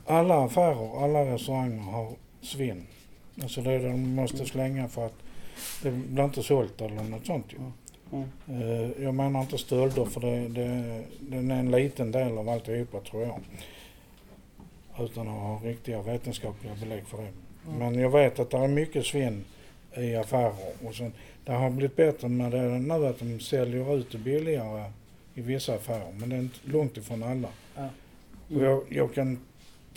[0.05, 2.83] alla affärer, alla restauranger har svinn.
[3.41, 5.13] Alltså det de måste slänga för att
[5.83, 7.57] det blir inte sålt eller något sånt ju.
[8.11, 8.23] Ja.
[8.53, 12.99] Eh, jag menar inte stölder för det, det, den är en liten del av alltihopa
[12.99, 13.39] tror jag.
[14.99, 17.31] Utan att ha riktiga vetenskapliga belägg för det.
[17.77, 19.45] Men jag vet att det är mycket svinn
[19.97, 20.53] i affärer.
[20.85, 21.13] Och sen,
[21.45, 24.91] det har blivit bättre med det nu att de säljer ut det billigare
[25.35, 26.11] i vissa affärer.
[26.19, 27.47] Men det är långt ifrån alla.
[27.75, 27.89] Ja.
[28.55, 29.39] Och jag, jag kan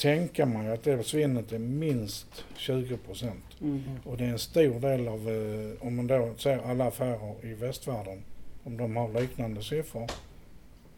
[0.03, 3.45] tänka mig att det svinnet är minst 20 procent.
[3.61, 3.83] Mm.
[4.05, 7.55] Och det är en stor del av, eh, om man då ser alla affärer i
[7.55, 8.23] västvärlden,
[8.65, 10.11] om de har liknande siffror.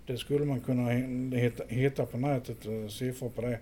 [0.06, 3.58] Det skulle man kunna hi- hitta, hitta på nätet, eh, siffror på det.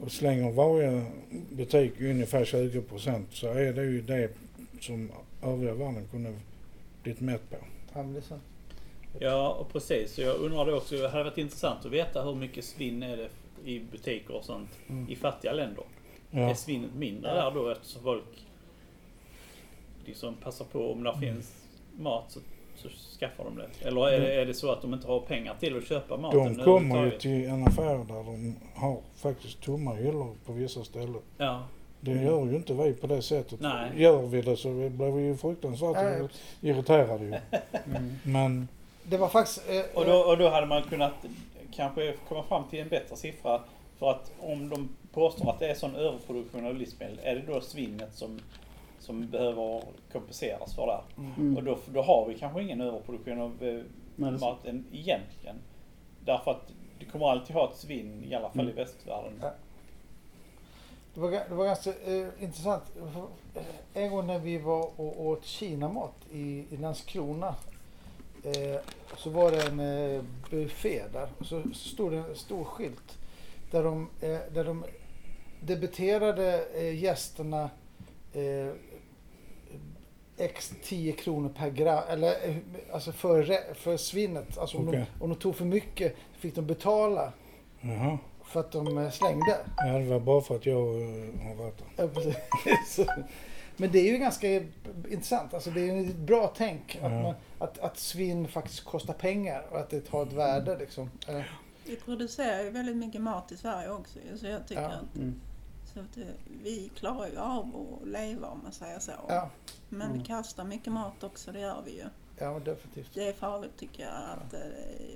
[0.00, 1.04] Och slänger varje
[1.50, 4.30] butik ungefär 20 procent så är det ju det
[4.80, 5.10] som
[5.42, 6.32] övriga världen kunde
[7.02, 7.56] blivit mätt på.
[9.18, 10.12] Ja, och precis.
[10.14, 10.96] Så jag undrar det också.
[10.96, 13.28] Det hade varit intressant att veta hur mycket svinn är det
[13.64, 15.06] i butiker och sånt Mm.
[15.10, 15.84] i fattiga länder.
[16.30, 16.40] Ja.
[16.50, 18.24] är svinnet mindre där då eftersom folk
[20.04, 21.52] liksom passar på om det finns
[21.98, 22.40] mat så,
[22.76, 23.88] så skaffar de det.
[23.88, 26.56] Eller är, det- är det så att de inte har pengar till att köpa maten
[26.56, 31.20] De kommer ju till en affär där de har faktiskt tomma hyllor på vissa ställen.
[31.38, 31.62] Ja,
[32.00, 33.60] Det gör ju inte vi på det sättet.
[33.60, 33.90] Nej.
[33.96, 36.28] Gör vi det så blir vi ju fruktansvärt Nej.
[36.60, 37.34] irriterade ju.
[37.86, 38.12] Mm.
[38.22, 38.68] Men
[39.04, 39.70] Det var faktiskt...
[39.70, 41.12] Eh, och då, och då hade man kunnat
[41.76, 43.60] kanske komma fram till en bättre siffra.
[43.98, 47.60] För att om de påstår att det är sån överproduktion av livsmedel, är det då
[47.60, 48.40] svinnet som,
[48.98, 49.82] som behöver
[50.12, 51.22] kompenseras för det?
[51.22, 51.56] Mm.
[51.56, 53.82] Och då, då har vi kanske ingen överproduktion av eh,
[54.16, 55.56] Nej, maten egentligen.
[56.24, 58.76] Därför att du kommer alltid ha ett svinn, i alla fall i Mm.
[58.76, 59.38] västvärlden.
[59.42, 59.50] Ja.
[61.14, 62.82] Det var, det var ganska eh, intressant.
[63.94, 67.54] En gång när vi var och åt kinamat i, i Landskrona
[68.42, 68.80] eh,
[69.16, 73.18] så var det en eh, buffé där och så stod det en stor skylt
[73.70, 74.84] där de, eh, där de
[75.60, 77.70] debiterade eh, gästerna
[78.32, 78.74] eh,
[80.36, 82.56] x 10 kronor per gram, eller eh,
[82.92, 84.58] alltså för, för svinnet.
[84.58, 85.06] Alltså om, Okej.
[85.18, 87.32] de, om de tog för mycket fick de betala
[87.80, 88.18] jaha.
[88.44, 89.56] för att de slängde.
[89.76, 91.86] Ja, det var bara för att jag har varit där.
[91.96, 93.06] Ja, precis.
[93.76, 94.48] Men det är ju ganska
[95.10, 95.54] intressant.
[95.54, 99.66] Alltså det är ju ett bra tänk att, man, att, att svinn faktiskt kostar pengar
[99.70, 100.78] och att det har ett värde.
[100.78, 101.10] Liksom.
[101.28, 101.42] Eh,
[101.84, 104.88] Vi producerar ju väldigt mycket mat i Sverige också så jag tycker Ja.
[104.88, 105.40] att, Mm.
[105.94, 106.22] så att eh,
[106.62, 109.12] vi klarar ju av att leva om man säger så.
[109.28, 109.50] Ja,
[109.88, 110.18] Men Mm.
[110.18, 112.04] vi kastar mycket mat också, det gör vi ju.
[112.38, 113.10] ja definitivt.
[113.14, 114.12] Det är farligt tycker jag.
[114.12, 114.60] Att, eh,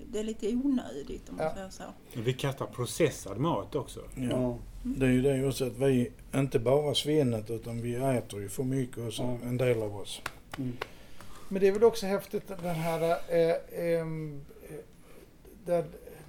[0.07, 1.55] det är lite onödigt om man Ja.
[1.55, 1.83] säger så.
[2.21, 4.01] Vi kastar processad mat också.
[4.31, 4.57] Ja.
[4.83, 8.63] Det är ju det också att vi, inte bara svinnet utan vi äter ju för
[8.65, 9.39] mycket också, Ja.
[9.49, 10.21] en del av oss.
[10.59, 10.77] Mm.
[11.49, 13.51] Men det är väl också häftigt den här eh,
[13.85, 14.07] eh,
[15.65, 15.85] där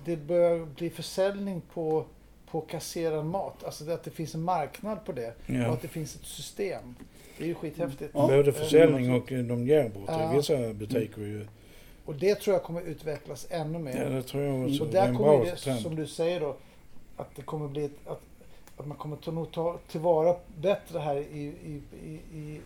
[0.05, 2.05] det börjar bli försäljning på,
[2.51, 3.63] på kasserad mat.
[3.63, 5.67] Alltså att det finns en marknad på det och Ja.
[5.67, 6.95] att det finns ett system.
[7.37, 8.11] Det är ju skithäftigt.
[8.13, 8.27] Ja.
[8.27, 10.31] Både försäljning och eh, de ger bort Ja.
[10.35, 11.47] vissa butiker ju.
[12.05, 14.03] Och det tror jag kommer utvecklas ännu mer.
[14.03, 14.83] Ja, det tror jag också.
[14.83, 15.79] Och är där kommer det, trend.
[15.79, 16.55] som du säger då,
[17.17, 18.21] att det kommer bli att,
[18.77, 22.61] att man kommer ta, nog ta tillvara bättre här i, i, i, i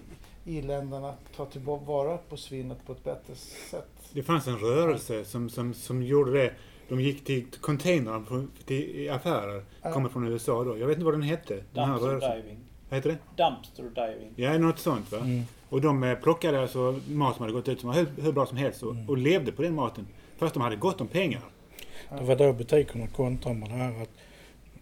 [0.45, 3.35] i-länderna, ta tillvara på svinnet på ett bättre
[3.71, 3.87] sätt.
[4.13, 6.53] Det fanns en rörelse som, som, som gjorde det.
[6.89, 9.63] De gick till containrarna på- till i affärer.
[9.81, 9.93] Ja.
[9.93, 10.77] Kommer från USA då.
[10.77, 11.63] Jag vet inte vad den hette.
[11.73, 12.31] Den här rörelsen.
[12.41, 12.57] diving.
[12.89, 13.43] Vad heter det?
[13.43, 14.33] Dumpster diving.
[14.35, 15.17] Ja, något sånt va.
[15.17, 15.41] Mm.
[15.69, 18.45] Och de eh, plockade alltså mat som hade gått ut som var hur, hur bra
[18.45, 19.09] som helst och, Mm.
[19.09, 20.07] och levde på den maten.
[20.37, 21.41] Fast de hade gott om pengar.
[22.17, 24.09] Det var då butikerna kontrade med det här att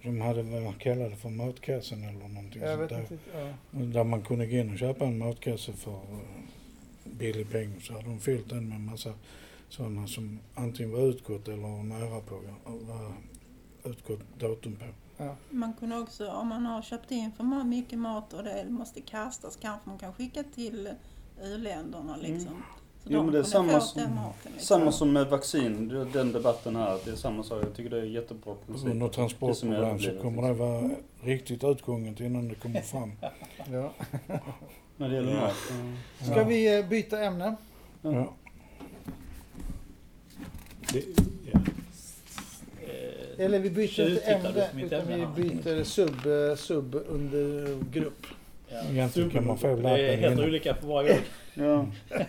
[0.03, 2.99] de hade vad man kallade för matkassen eller någonting Jag sånt där.
[2.99, 3.17] inte.
[3.33, 3.53] Ja.
[3.71, 6.19] Där man kunde gå in och köpa en matkasse för eh,
[7.03, 7.81] billig peng.
[7.81, 9.13] Så hade de fyllt den med en massa
[9.69, 13.13] sådana som antingen var utgått eller nära på, var
[13.91, 14.85] utgått datum på.
[15.49, 19.55] Man kunde också, om man har köpt in för mycket mat och det måste kastas,
[19.62, 20.89] kanske man kan skicka till
[21.43, 22.63] u-länderna liksom.
[22.65, 22.78] Så
[23.12, 24.34] Jo, men det är samma som- maten.
[24.43, 24.60] Liksom.
[24.80, 27.00] Samma som med vaccin, den debatten här.
[27.06, 27.63] Det är samma sak.
[27.63, 28.88] Jag tycker det är jättebra princip.
[28.88, 30.89] Under Det som är transportproblem så kommer det vara
[31.24, 33.12] riktigt utgånget innan det kommer fram.
[33.72, 33.93] Ja.
[34.98, 35.41] När det gäller Ja.
[35.41, 35.56] mat.
[36.32, 36.43] Ska Ja.
[36.43, 37.56] vi eh, byta ämne?
[38.02, 38.34] Ja.
[40.93, 41.04] Det,
[41.54, 41.60] ja.
[42.82, 48.26] Eh, Eller vi byter inte ämne, på utan vi byter sub, eh, sub under grupp.
[48.69, 48.78] ja.
[48.91, 51.24] Egentligen kan man få Det är lappen helt olika för varje gång.
[51.54, 51.86] Ja.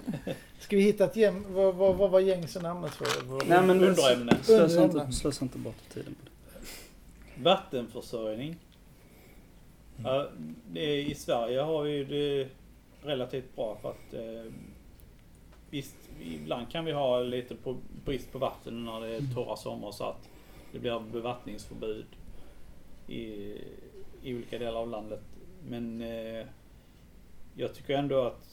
[0.58, 3.46] Ska vi hitta ett gäng, vad, vad, vad var gängse namnet för?
[3.48, 4.36] Nej, men Underämne.
[4.42, 7.42] Slösa inte, slösa inte bort tiden på det.
[7.42, 8.56] Vattenförsörjning.
[9.98, 10.12] Mm.
[10.12, 10.28] Ja,
[10.72, 12.48] det är, I Sverige har vi ju det
[13.02, 14.52] relativt bra för att eh,
[15.70, 19.92] visst, ibland kan vi ha lite på, brist på vatten när det är torra somrar
[19.92, 20.28] så att
[20.72, 22.06] det blir bevattningsförbud
[23.08, 23.22] i,
[24.22, 25.22] i olika delar av landet.
[25.68, 26.46] Men eh,
[27.54, 28.51] jag tycker ändå att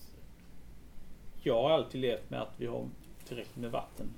[1.41, 2.87] jag har alltid levt med att vi har
[3.27, 4.09] tillräckligt med vatten.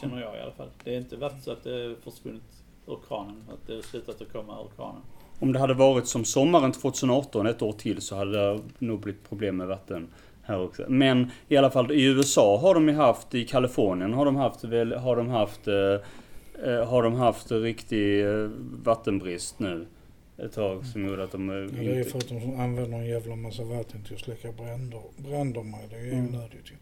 [0.00, 0.68] Känner jag i alla fall.
[0.84, 2.42] Det är inte varit så att det försvunnit
[2.86, 5.02] ur kranen, att det har slutat att komma ur kranen.
[5.40, 9.28] Om det hade varit som sommaren 2018, ett år till, så hade det nog blivit
[9.28, 10.08] problem med vatten
[10.42, 10.84] här också.
[10.88, 14.62] Men i alla fall i USA har de ju haft, i Kalifornien har de haft,
[14.62, 18.50] har de haft, eh, eh, har de haft riktig eh,
[18.84, 19.86] vattenbrist nu.
[20.38, 22.10] Ett tag som gjorde att de eh, Ja, det är ju inte...
[22.10, 25.80] för att de använder en jävla massa vatten till att släcka bränder, bränder med.
[25.90, 26.34] Det är ju Mm.
[26.34, 26.74] onödigt ju.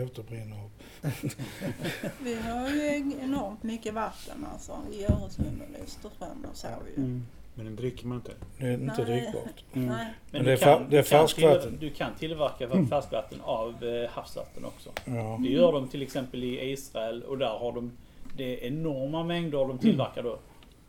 [0.00, 0.82] Låt det brinna upp.
[2.22, 7.02] Vi har ju enormt mycket vatten alltså i Öresund och Östersjön och så ju.
[7.02, 7.26] Mm.
[7.54, 8.32] Men den dricker man inte.
[8.58, 9.64] Det är inte drickbart.
[9.74, 9.88] Mm.
[9.88, 11.76] Nej, Men det är fa- det är du kan färskvatten.
[11.80, 14.90] Du kan tillverka färskvatten av eh, havsvatten också.
[15.04, 15.38] Ja.
[15.42, 17.92] Det gör de till exempel i Israel och där har de
[18.36, 20.38] det är enorma mängder de tillverkar då.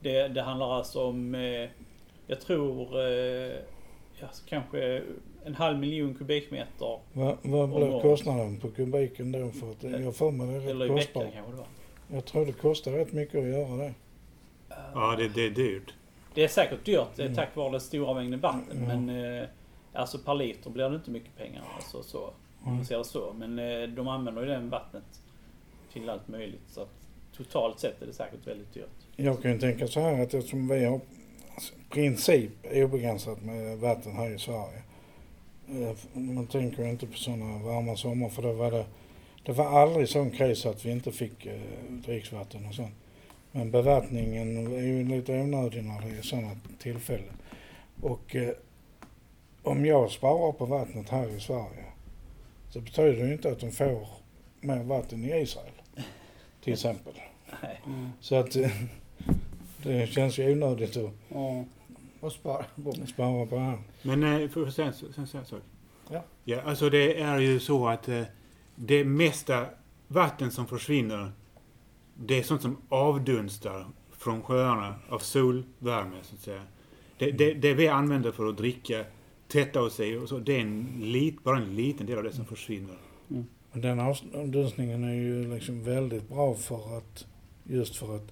[0.01, 1.69] Det, det handlar alltså om eh,
[2.29, 3.55] Jag tror eh,
[4.19, 5.03] ja, så kanske
[5.45, 6.99] en halv miljon kubikmeter.
[7.13, 8.01] Vad, vad året.
[8.01, 9.49] kostnaden på kubiken då?
[9.51, 11.33] För att jag får mig det är Eller i rätt veckan kostbart.
[11.33, 11.67] kanske det var.
[12.11, 13.93] Jag tror det kostar rätt mycket att göra det.
[14.93, 15.93] Ja, det, det är dyrt.
[16.33, 17.35] Det är säkert dyrt Mm.
[17.35, 18.63] tack vare den stora mängden vatten.
[18.87, 18.97] Ja.
[18.97, 19.47] Men eh,
[19.93, 21.63] alltså per liter blir det inte mycket pengar.
[21.75, 22.31] Alltså, så, om
[22.63, 22.75] Mm.
[22.75, 23.33] man ser det så.
[23.37, 25.03] Men eh, de använder ju den vattnet
[25.93, 26.61] till allt möjligt.
[26.69, 26.89] Så att
[27.37, 28.85] totalt sett är det säkert väldigt dyrt.
[29.15, 31.07] Jag kan ju tänka så här att eftersom vi har alltså,
[31.57, 34.81] i princip obegränsat med vatten här i Sverige.
[35.69, 38.85] eh, Man tänker inte på sådana varma sommar för då var det,
[39.43, 41.59] det var aldrig sån kris att vi inte fick eh,
[41.89, 42.93] dricksvatten och sånt.
[43.51, 47.37] Men bevattningen är ju lite onödig när det är sådana tillfällen.
[48.01, 48.53] Och eh,
[49.63, 51.85] om jag sparar på vattnet här i Sverige
[52.69, 54.07] så betyder det inte att de får
[54.61, 55.71] mer vatten i Israel.
[56.63, 57.13] Till exempel.
[57.63, 57.81] Nej.
[57.85, 58.09] Mm.
[58.21, 58.55] Så att
[59.83, 61.65] det känns ju onödigt att Ja.
[62.19, 62.65] Och spara.
[62.75, 63.07] Bom.
[63.07, 63.77] spara på det här.
[64.01, 65.61] Men eh, får jag säga en sak?
[66.09, 66.23] Ja.
[66.43, 68.23] Ja, alltså det är ju så att eh,
[68.75, 69.65] det mesta
[70.07, 71.31] vatten som försvinner,
[72.15, 76.61] det är sånt som avdunstar från sjöarna av solvärme, så att säga.
[77.17, 79.05] Det, det, det vi använder för att dricka,
[79.47, 82.31] tvätta oss i och så, det är en lit, bara en liten del av det
[82.31, 82.95] som försvinner.
[83.71, 87.25] Men den avdunstningen är ju liksom väldigt bra för att
[87.63, 88.31] just för att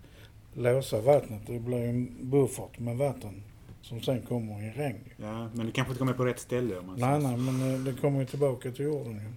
[0.57, 1.41] låsa vattnet.
[1.47, 3.43] Det blir ju en buffert med vatten
[3.81, 5.09] som sen kommer i regn.
[5.17, 7.73] Ja, men det kanske inte kommer på rätt ställe om man Nej, säger nej, men
[7.73, 9.33] eh, det kommer ju tillbaka till jorden ju.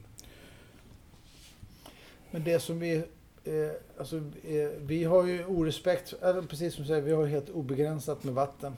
[2.31, 2.97] Men det som vi...
[3.45, 7.51] Eh, alltså, eh, vi har ju orespekt, eller precis som du säger, vi har helt
[7.51, 8.77] obegränsat med vatten.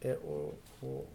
[0.00, 1.08] Eh, och, och,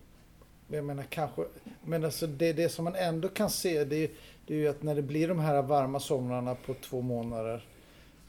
[0.68, 1.46] jag menar kanske,
[1.84, 4.10] men alltså det, det som man ändå kan se det är,
[4.48, 7.66] det är ju att när det blir de här varma somrarna på två månader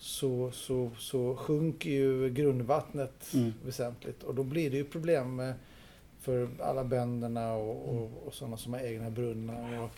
[0.02, 3.52] så, så, så sjunker ju grundvattnet Mm.
[3.64, 5.52] väsentligt och då blir det ju problem
[6.20, 9.88] för alla bönderna och, och, och sådana som har egna brunnar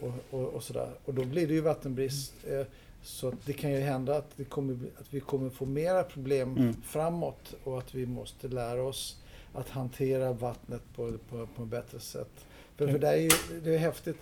[0.00, 0.88] och, och, och, sådär.
[1.04, 2.34] Och då blir det ju vattenbrist.
[2.50, 2.66] Eh,
[3.02, 6.74] så det kan ju hända att, det kommer, att vi kommer få mera problem Mm.
[6.82, 9.16] framåt och att vi måste lära oss
[9.52, 12.46] att hantera vattnet på, på, på ett bättre sätt.
[12.76, 13.30] För, för det är ju
[13.64, 14.18] det är häftigt.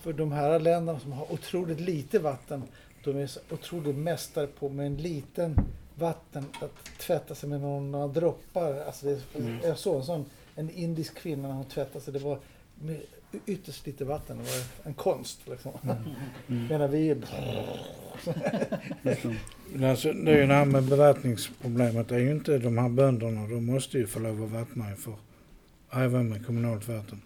[0.00, 2.62] För de här länderna som har otroligt lite vatten,
[3.04, 5.60] de är så otroligt mästare på med en liten
[5.94, 8.80] vatten att tvätta sig med några, droppar.
[8.86, 9.58] Alltså det, är- Mm.
[9.62, 12.38] Jag såg en sån, en indisk kvinna när hon tvättade sig, det var
[12.80, 13.00] med
[13.46, 14.36] ytterst lite vatten.
[14.38, 15.72] Det var en konst liksom.
[15.82, 16.66] Mm.
[16.68, 17.14] Medan vi...
[19.72, 22.08] Men Alltså, det är ju det här med bevattningsproblemet.
[22.08, 23.46] Det är ju inte de här bönderna.
[23.46, 25.14] De måste ju få lov att vattna för
[25.92, 27.22] även med kommunalt vatten.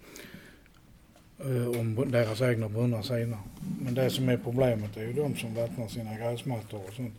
[1.40, 3.40] Eh, Om deras egna brunnar senare.
[3.80, 7.14] Men det som är problemet är ju de som vattnar sina gräsmattor och sånt.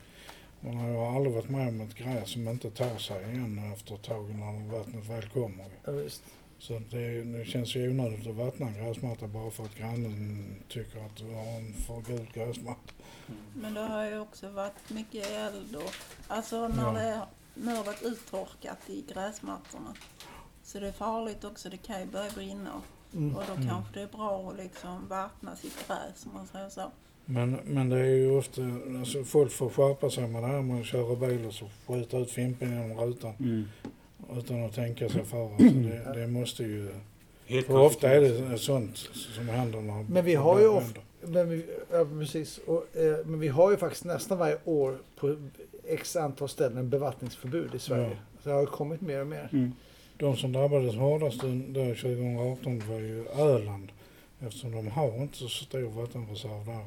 [0.59, 3.95] Man har ju aldrig varit med om ett gräs som inte tar sig igen efter
[3.95, 5.65] ett tag när vattnet väl kommer.
[5.85, 6.23] Ja, visst.
[6.59, 11.05] Så det, det känns ju onödigt att vattna en gräsmatta bara för att grannen tycker
[11.05, 12.93] att du har en för gul gräsmatta.
[13.55, 15.91] Men det har ju också varit mycket eld och
[16.27, 16.91] alltså när Ja.
[16.93, 17.21] det
[17.53, 19.93] nu har varit uttorkat i gräsmattorna.
[20.63, 22.81] Så det är farligt också, det kan ju börja brinna.
[23.13, 23.35] Mm.
[23.35, 23.67] Och då Mm.
[23.67, 26.91] kanske det är bra att liksom vattna sitt gräs om man säger så.
[27.25, 28.61] Men, men det är ju ofta,
[28.99, 32.17] alltså folk får skärpa sig med det här med att köra bil och så skjuta
[32.17, 33.65] ut fimpen genom rutan Mm.
[34.37, 35.51] utan att tänka sig för.
[35.51, 36.89] Alltså det, det måste ju,
[37.45, 38.97] Helt för ofta är det sånt
[39.35, 41.01] som händer när Men vi har ju ofta-.
[41.21, 42.57] Men vi, ja, precis.
[42.57, 45.35] Och, eh, men vi har ju faktiskt nästan varje år på
[45.87, 48.09] x antal ställen bevattningsförbud i Sverige.
[48.09, 48.41] Ja.
[48.43, 49.49] Så det har ju kommit mer och mer.
[49.53, 49.71] Mm.
[50.19, 53.91] De som drabbades hårdast då 2018 var ju Öland
[54.39, 56.85] eftersom de har inte så stor vattenreserv där.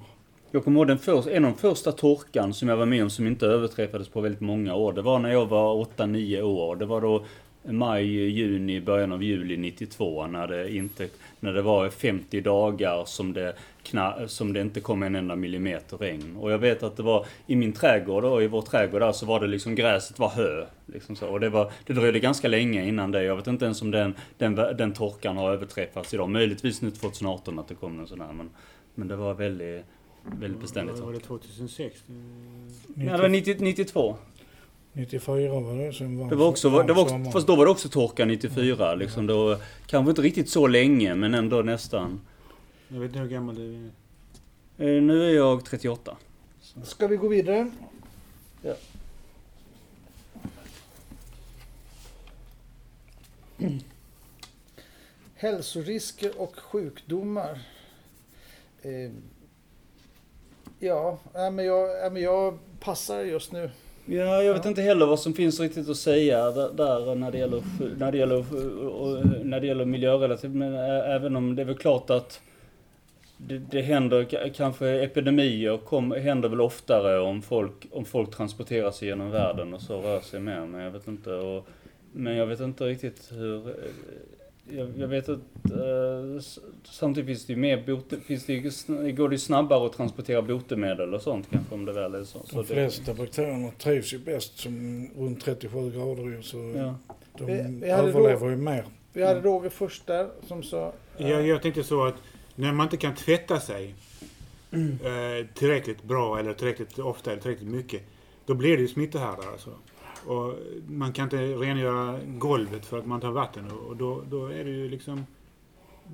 [0.51, 3.11] Jag kommer ihåg den först, en av de första torkan som jag var med om
[3.11, 4.93] som inte överträffades på väldigt många år.
[4.93, 6.77] Det var när jag var 8-9 år.
[6.77, 7.25] Det var då
[7.63, 11.09] maj, juni, början av juli 92 när det, inte,
[11.41, 15.97] när det var 50 dagar som det, kna, som det inte kom en enda millimeter
[15.97, 16.37] regn.
[16.37, 19.27] Och jag vet att det var i min trädgård och i vår trädgård där så
[19.27, 20.67] var det liksom gräset var hö.
[20.87, 21.29] Liksom så.
[21.29, 23.25] Och det, var, det dröjde ganska länge innan det.
[23.25, 26.31] Jag vet inte ens om den, den, den torkan har överträffats idag.
[26.31, 28.33] Möjligtvis nu 2018 att det kom en sån här.
[28.33, 28.51] Men,
[28.95, 29.85] men det var väldigt,
[30.25, 30.99] väldigt beständigt.
[30.99, 32.05] Var det 2006?
[32.87, 34.17] Nej, det var 90, 92.
[34.93, 37.89] 94 var det som var Det var också, det var fast då var det också
[37.89, 39.27] torka 94 liksom.
[39.27, 42.21] Då, kanske inte riktigt så länge, men ändå nästan.
[42.89, 44.97] Jag vet inte hur gammal du är.
[44.97, 46.17] Eh, nu är jag 38.
[46.83, 47.71] Ska vi gå vidare?
[48.63, 48.75] Ja.
[55.35, 57.61] Hälsorisker och sjukdomar.
[58.83, 59.13] Eh,
[60.79, 63.71] ja, men jag, men jag passar just nu.
[64.07, 64.69] Ja, jag vet Ja.
[64.69, 67.63] inte heller vad som finns riktigt att säga där, där när det gäller,
[67.99, 70.53] när det gäller, eh, eh, när det gäller miljörelativt.
[70.53, 72.41] Men även om det är väl klart att
[73.37, 79.09] det, det händer kanske epidemier kom, händer väl oftare om folk, om folk transporterar sig
[79.09, 81.33] genom världen och så rör sig mer, Men jag vet inte.
[81.35, 81.67] Och,
[82.13, 83.69] men jag vet inte riktigt hur...
[83.69, 83.75] Eh,
[84.69, 86.43] eh, Jag, jag vet att eh,
[86.85, 88.63] samtidigt finns det ju mer bote, finns det ju,
[89.13, 92.39] går det ju snabbare att transportera botemedel och sånt kanske om det väl är så.
[92.39, 96.95] så De det, flesta bakterierna trivs ju bäst som runt 37 grader ju, så ja.
[97.39, 98.85] de Vi- vi överlever ju mer.
[99.13, 100.93] Vi hade Roger först där som sa...
[101.17, 102.15] Jag, jag tänkte så att
[102.55, 103.95] när man inte kan tvätta sig
[104.73, 108.03] eh, tillräckligt bra eller tillräckligt ofta eller tillräckligt mycket,
[108.47, 109.71] då blir det ju smittohärdar alltså.
[110.27, 110.55] Och
[110.87, 114.65] man kan inte rengöra golvet för att man tar vatten och, och då, då är
[114.65, 115.27] det ju liksom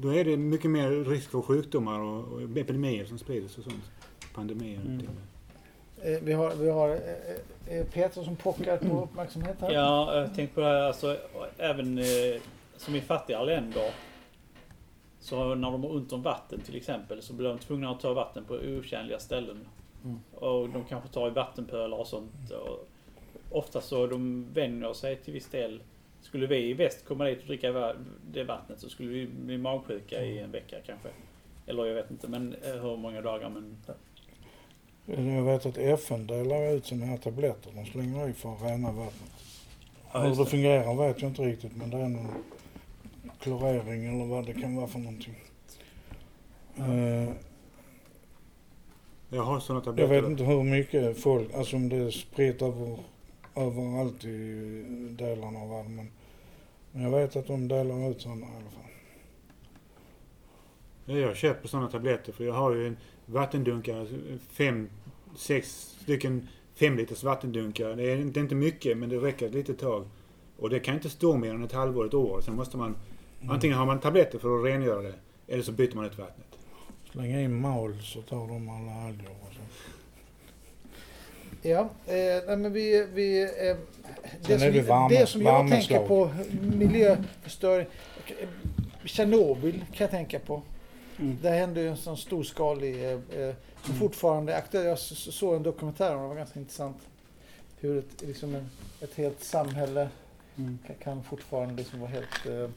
[0.01, 3.71] då är det mycket mer risk för sjukdomar och, och epidemier som sprider sig och
[3.71, 3.85] sånt.
[4.35, 4.81] Pandemier.
[4.81, 5.07] Mm.
[6.03, 9.71] Eh, vi har, vi har eh, eh, Peter som pockar på uppmärksamhet här.
[9.71, 11.17] Ja, jag tänkte på det här, alltså
[11.59, 12.01] även
[12.77, 13.91] som i fattiga länder.
[15.21, 18.15] Så när de har ont om vatten till exempel så blir de tvungna att ta
[18.15, 19.69] vatten på otjänliga ställen.
[20.05, 20.21] Mm.
[20.35, 22.51] Och de kanske tar i vattenpölar och sånt.
[22.51, 22.89] Och
[23.57, 25.83] ofta så de vänjer sig till viss del.
[26.21, 27.95] Skulle vi i väst komma dit och dricka
[28.33, 31.09] det vattnet så skulle vi bli magsjuka i en vecka kanske.
[31.67, 33.77] Eller jag vet inte men eh, hur många dagar men...
[35.35, 38.93] Jag vet att FN delar ut sådana här tabletter de slänger i för att rena
[38.93, 39.31] vattnet.
[40.13, 40.47] Ja, Hur det det.
[40.51, 42.35] fungerar vet jag inte riktigt men det är någon
[43.41, 45.35] klorering eller vad det kan vara för någonting.
[46.77, 47.29] Eh,
[49.29, 50.21] Jag har sådana jag tabletter.
[50.21, 52.99] vet inte hur mycket folk, alltså om det är spritt över,
[53.57, 54.85] överallt i
[55.19, 55.97] delarna av världen.
[55.97, 56.11] Men,
[56.93, 58.91] men jag vet att de delar ut sådana i alla fall.
[61.05, 62.97] Ja, Jag köper sådana tabletter för jag har ju en
[63.27, 64.09] vattendunkar,
[64.51, 64.89] fem,
[65.37, 67.97] sex stycken fem liters vattendunkar.
[67.97, 70.09] Det är inte, inte mycket men det räcker ett litet tag.
[70.59, 72.41] Och det kan inte stå mer än ett halvår, ett år.
[72.41, 72.97] Sen måste man,
[73.49, 75.15] antingen har man tabletter för att rengöra det
[75.49, 76.59] eller så byter man ut vattnet.
[77.13, 79.56] Slänga in mal så tar de alla alger och.
[81.69, 82.15] Ja, eh,
[82.47, 83.07] nej, men vi...
[83.15, 83.77] vi eh,
[84.47, 86.31] det, som, är det varma- det som jag tänker på,
[86.77, 87.87] miljöförstöring.
[89.05, 90.63] Tjernobyl kan jag tänka på.
[91.19, 91.39] Mm.
[91.43, 93.11] Där hände ju en sån storskalig, eh,
[93.41, 93.55] eh,
[93.85, 94.87] som fortfarande är aktuell.
[94.87, 96.97] Jag såg en dokumentär om det, var ganska intressant.
[97.81, 100.09] Hur ett, liksom en, ett helt samhälle
[100.59, 100.79] Mm.
[100.87, 102.47] kan, kan fortfarande liksom vara helt...
[102.47, 102.71] Eh,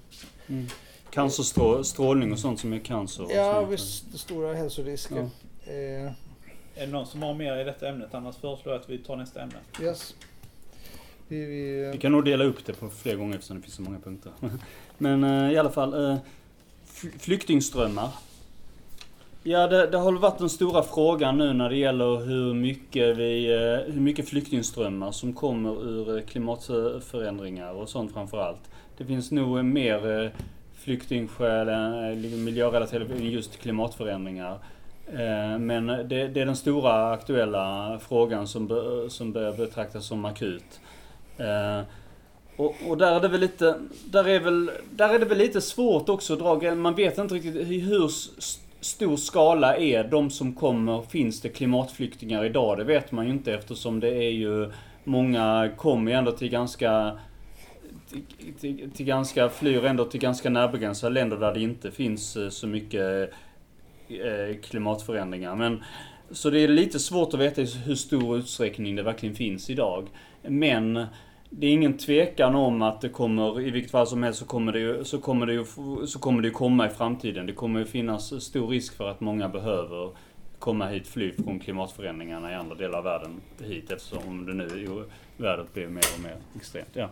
[0.47, 0.67] Mm.
[1.11, 3.25] Cancerstrålning och sånt som är cancer.
[3.35, 5.29] ja, visst, stora hälsorisker.
[5.65, 5.71] Ja.
[5.73, 6.11] Eh,
[6.79, 8.13] Är det någon som har mer i detta ämnet?
[8.13, 9.55] Annars föreslår jag att vi tar nästa ämne.
[9.81, 10.15] yes.
[11.27, 13.81] Vi, vi, Vi kan nog dela upp det på fler gånger eftersom det finns så
[13.81, 14.31] många punkter.
[14.97, 16.17] Men eh, i alla fall, eh,
[16.87, 18.09] fl- flyktingströmmar.
[19.43, 23.45] Ja, det, det har varit den stora frågan nu när det gäller hur mycket, vi,
[23.53, 28.61] eh, hur mycket flyktingströmmar som kommer ur eh, klimatförändringar och sånt framförallt.
[28.97, 30.29] Det finns nog mer eh,
[30.73, 34.59] flyktingskäl, eh, miljörelaterade än just klimatförändringar.
[35.13, 40.25] Eh, men det, det är den stora aktuella frågan som, be, som börjar betraktas som
[40.25, 40.79] akut.
[41.37, 41.81] Eh,
[42.55, 45.61] och, och där är det väl lite, där är väl, där är det väl lite
[45.61, 48.09] svårt också att dra Man vet inte riktigt i hur
[48.81, 52.77] stor skala är de som kommer, finns det klimatflyktingar idag?
[52.77, 54.71] Det vet man ju inte eftersom det är ju,
[55.03, 57.19] många kommer ju ändå till ganska
[58.09, 62.49] till, till, till ganska, flyr ändå till ganska närbegränsade länder där det inte finns eh,
[62.49, 63.31] så mycket
[64.63, 65.55] klimatförändringar.
[65.55, 65.83] Men,
[66.31, 70.07] så det är lite svårt att veta i hur stor utsträckning det verkligen finns idag.
[70.41, 71.05] Men
[71.49, 74.71] det är ingen tvekan om att det kommer, i vilket fall som helst så kommer
[74.71, 75.65] det ju, så kommer det ju,
[76.07, 77.45] så kommer det ju komma i framtiden.
[77.45, 80.11] Det kommer ju finnas stor risk för att många behöver
[80.59, 84.87] komma hit, fly från klimatförändringarna i andra delar av världen hit eftersom det nu i
[85.41, 86.89] vädret blir mer och mer extremt.
[86.93, 87.09] Ja.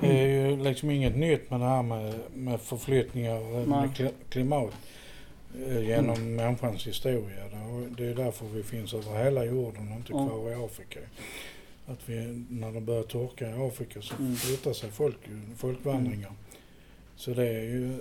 [0.00, 4.12] Det är ju liksom inget nytt med det här med, med förflyttningar eh, med kli-
[4.28, 4.74] klimat
[5.66, 7.44] eh, genom människans historia.
[7.96, 10.28] Det är därför vi finns över hela jorden och inte Ja.
[10.28, 11.00] kvar i Afrika.
[11.86, 14.36] Att vi, när det börjar torka i Afrika så Mm.
[14.36, 15.16] flyttar sig folk,
[15.56, 16.32] folkvandringar.
[17.16, 17.98] Så det är ju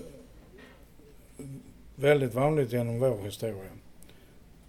[1.96, 3.72] väldigt vanligt genom vår historia.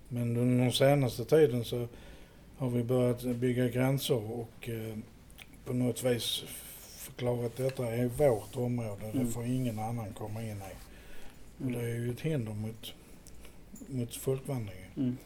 [0.09, 1.89] Men under den senaste tiden så
[2.57, 4.97] har vi börjat bygga gränser och eh,
[5.65, 6.45] på något vis
[6.99, 9.07] förklara att detta är vårt område.
[9.13, 9.25] Mm.
[9.27, 10.75] Det får ingen annan komma in i.
[11.65, 12.93] Och det är ju ett hinder mot,
[13.89, 14.91] mot folkvandringen.
[14.97, 15.17] Mm.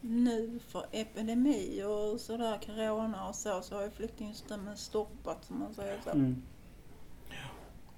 [0.00, 5.74] Nu för epidemi och sådär, corona och så, så har ju flyktingströmmen stoppat som man
[5.74, 6.10] säger så.
[6.10, 6.42] Mm.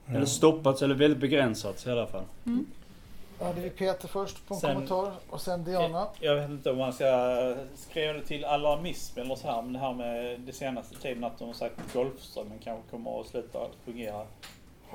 [0.06, 0.14] Ja.
[0.14, 2.24] Eller stoppats eller väldigt begränsats i alla fall.
[2.46, 2.66] Mm.
[3.38, 6.06] Då hade vi Peter först på en Sen- kommentar och sen Diana.
[6.20, 9.78] Jag vet inte om man ska skriva det till alarmism eller så här, men det
[9.78, 13.58] här med det senaste tiden att de har sagt att Golfströmmen kanske kommer att sluta
[13.84, 14.26] fungera.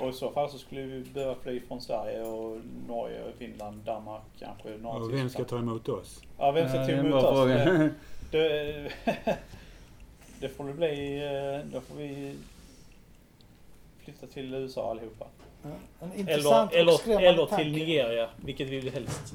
[0.00, 2.56] Och i så fall så skulle vi behöva fly från Sverige och
[2.88, 4.68] Norge, och Finland, Danmark kanske.
[4.78, 6.20] Några Och vem ska ta emot oss?
[6.38, 7.48] Ja, vem ska Ja, ta det emot oss?
[7.48, 7.90] Det,
[8.30, 8.92] det,
[10.40, 11.18] det får det bli.
[11.24, 12.34] eh, Då får vi
[14.04, 15.26] flytta till USA allihopa.
[15.62, 15.68] Ja,
[16.26, 17.72] Eller, eller, eller till.
[17.72, 19.34] Nigeria, vilket vi vill helst.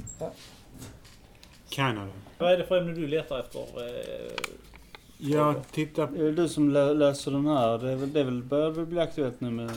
[1.69, 2.11] Kanada.
[2.37, 3.59] Vad är det för ämne du letar efter?
[3.59, 4.33] eh,
[5.17, 6.07] Jag tittar...
[6.07, 7.77] Det är du som läser den här.
[7.77, 9.71] Det, är väl, det är väl, börjar väl bli aktuellt nu med...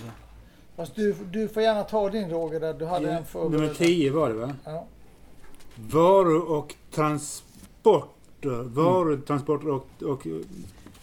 [0.76, 2.74] Fast du, du får gärna ta din Roger där.
[2.74, 3.60] Du hade en förberedd.
[3.60, 4.54] Nummer 10 var det va?
[4.64, 4.86] Ja.
[5.76, 8.62] Varor och transporter.
[8.62, 10.32] Varutransporter och, och eh,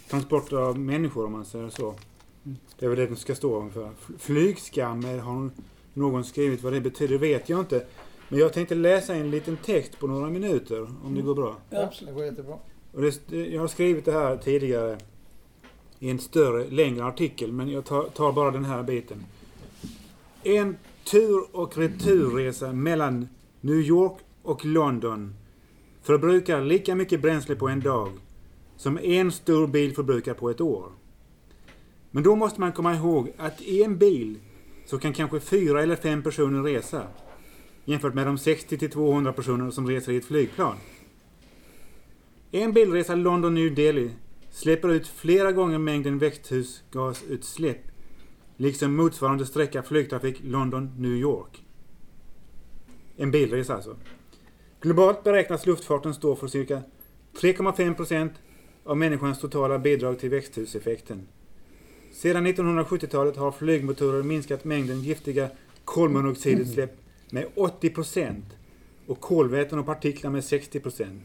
[0.09, 1.95] transporter av människor om man säger så.
[2.45, 2.57] Mm.
[2.80, 3.89] Det är väl det det ska stå för.
[4.19, 5.49] Flygskam, har
[5.93, 7.86] någon skrivit vad det betyder vet jag inte.
[8.30, 11.55] Men jag tänkte läsa en liten text på några minuter om det går bra.
[11.69, 12.55] Ja, det går jättebra.
[12.93, 14.97] Och det, det- jag har skrivit det här tidigare
[15.99, 19.26] i en större, längre artikel, men jag tar, tar bara den här biten.
[20.46, 23.28] En tur och returresa mellan
[23.62, 25.36] New York och London
[26.02, 28.12] förbrukar lika mycket bränsle på en dag
[28.78, 30.91] som en stor bil förbrukar på ett år.
[32.12, 34.39] Men då måste man komma ihåg att i en bil
[34.86, 37.08] så kan kanske fyra eller fem personer resa
[37.86, 40.76] jämfört med de 60 till 200 personer som reser i ett flygplan.
[42.52, 44.12] En bilresa London-New Delhi
[44.52, 47.93] släpper ut flera gånger mängden växthusgasutsläpp
[48.64, 51.64] liksom motsvarande sträcka flygtrafik London-New York.
[53.18, 53.95] En bilresa alltså.
[54.82, 56.82] Globalt beräknas luftfarten stå för cirka
[57.41, 58.34] 3,5 procent
[58.84, 61.28] av människans totala bidrag till växthuseffekten.
[62.11, 65.49] Sedan 1970-talet har flygmotorer minskat mängden giftiga
[65.86, 66.97] kolmonoxidutsläpp
[67.30, 68.45] med 80 procent
[69.07, 71.24] och kolväten och partiklar med 60 procent.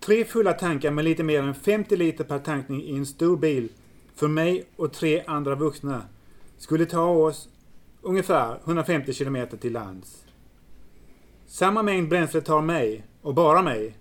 [0.00, 3.68] Tre fulla tankar med lite mer än 50 liter per tankning i en stor bil
[4.16, 6.02] för mig och tre andra vuxna
[6.56, 7.48] skulle ta oss
[8.02, 10.24] ungefär 150 kilometer till lands.
[11.46, 13.96] Samma mängd bränsle tar mig, och bara mig,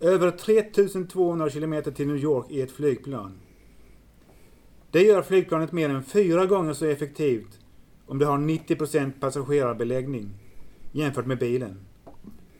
[0.00, 3.32] över 3200 kilometer till New York i ett flygplan.
[4.90, 7.58] Det gör flygplanet mer än fyra gånger så effektivt
[8.06, 10.30] om det har 90% passagerarbeläggning
[10.92, 11.80] jämfört med bilen.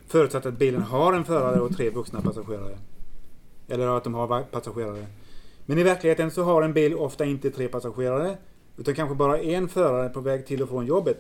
[0.07, 2.79] Förutsatt att bilen har en förare och tre vuxna passagerare.
[3.69, 5.07] Eller att de har passagerare.
[5.67, 8.37] Men i verkligheten så har en bil ofta inte tre passagerare
[8.77, 11.19] utan kanske bara en förare på väg till och från jobbet.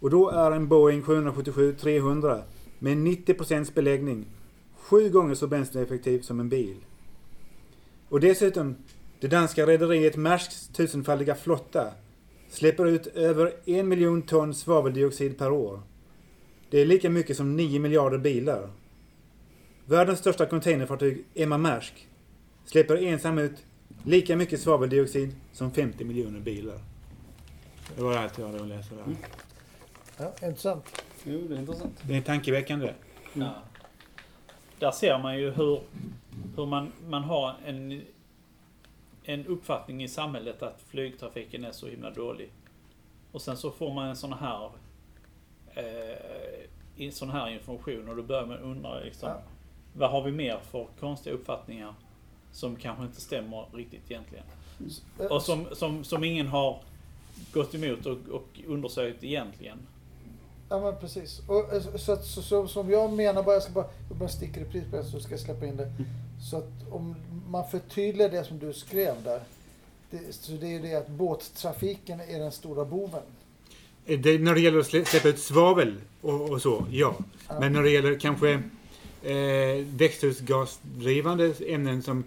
[0.00, 2.42] Och då är en Boeing 777-300
[2.78, 4.26] med 90% beläggning
[4.74, 6.76] sju gånger så bränsleeffektiv som en bil.
[8.08, 8.76] Och dessutom,
[9.20, 11.92] det danska rederiet Maersks tusenfaldiga flotta
[12.48, 15.80] släpper ut över en miljon ton svaveldioxid per år.
[16.70, 18.70] Det är lika mycket som 9 miljarder bilar.
[19.84, 22.08] Världens största containerfartyg, Emma Maersk,
[22.70, 23.64] släpper ensam ut
[24.04, 26.78] lika mycket svaveldioxid som 50 miljoner bilar.
[27.96, 29.04] Det var allt jag hade att läsa där.
[30.16, 31.02] Ja, intressant.
[31.24, 31.98] Jo, det är intressant.
[32.02, 32.92] Det är tankeväckande.
[33.32, 33.54] Ja.
[34.78, 35.80] Där ser man ju hur,
[36.56, 38.02] hur man, man har en,
[39.24, 42.50] en uppfattning i samhället att flygtrafiken är så himla dålig.
[43.32, 44.70] Och sen så får man en sån här
[45.74, 49.42] eh, en sån här information och då börjar man undra liksom, Ja.
[49.92, 51.94] vad har vi mer för konstiga uppfattningar
[52.52, 54.44] som kanske inte stämmer riktigt egentligen.
[55.30, 56.82] Och som, som, som ingen har
[57.52, 59.78] gått emot och, och undersökt egentligen.
[60.68, 61.40] Ja men precis.
[61.48, 64.28] Och, eh, så, att- så, så, som jag menar bara, jag ska bara, jag bara
[64.28, 65.92] sticka repris på det så ska jag släppa in det.
[66.50, 67.14] Så att om
[67.48, 69.40] man förtydligar det som du skrev där.
[70.10, 73.22] Det, så det är ju det att båttrafiken är den stora boven.
[74.06, 77.14] Eh, Det, när det gäller att slä- släppa ut svavel och, och så, ja.
[77.48, 77.60] Ja.
[77.60, 78.50] Men när det gäller kanske
[79.22, 82.24] eh, växthusgasdrivande ämnen som,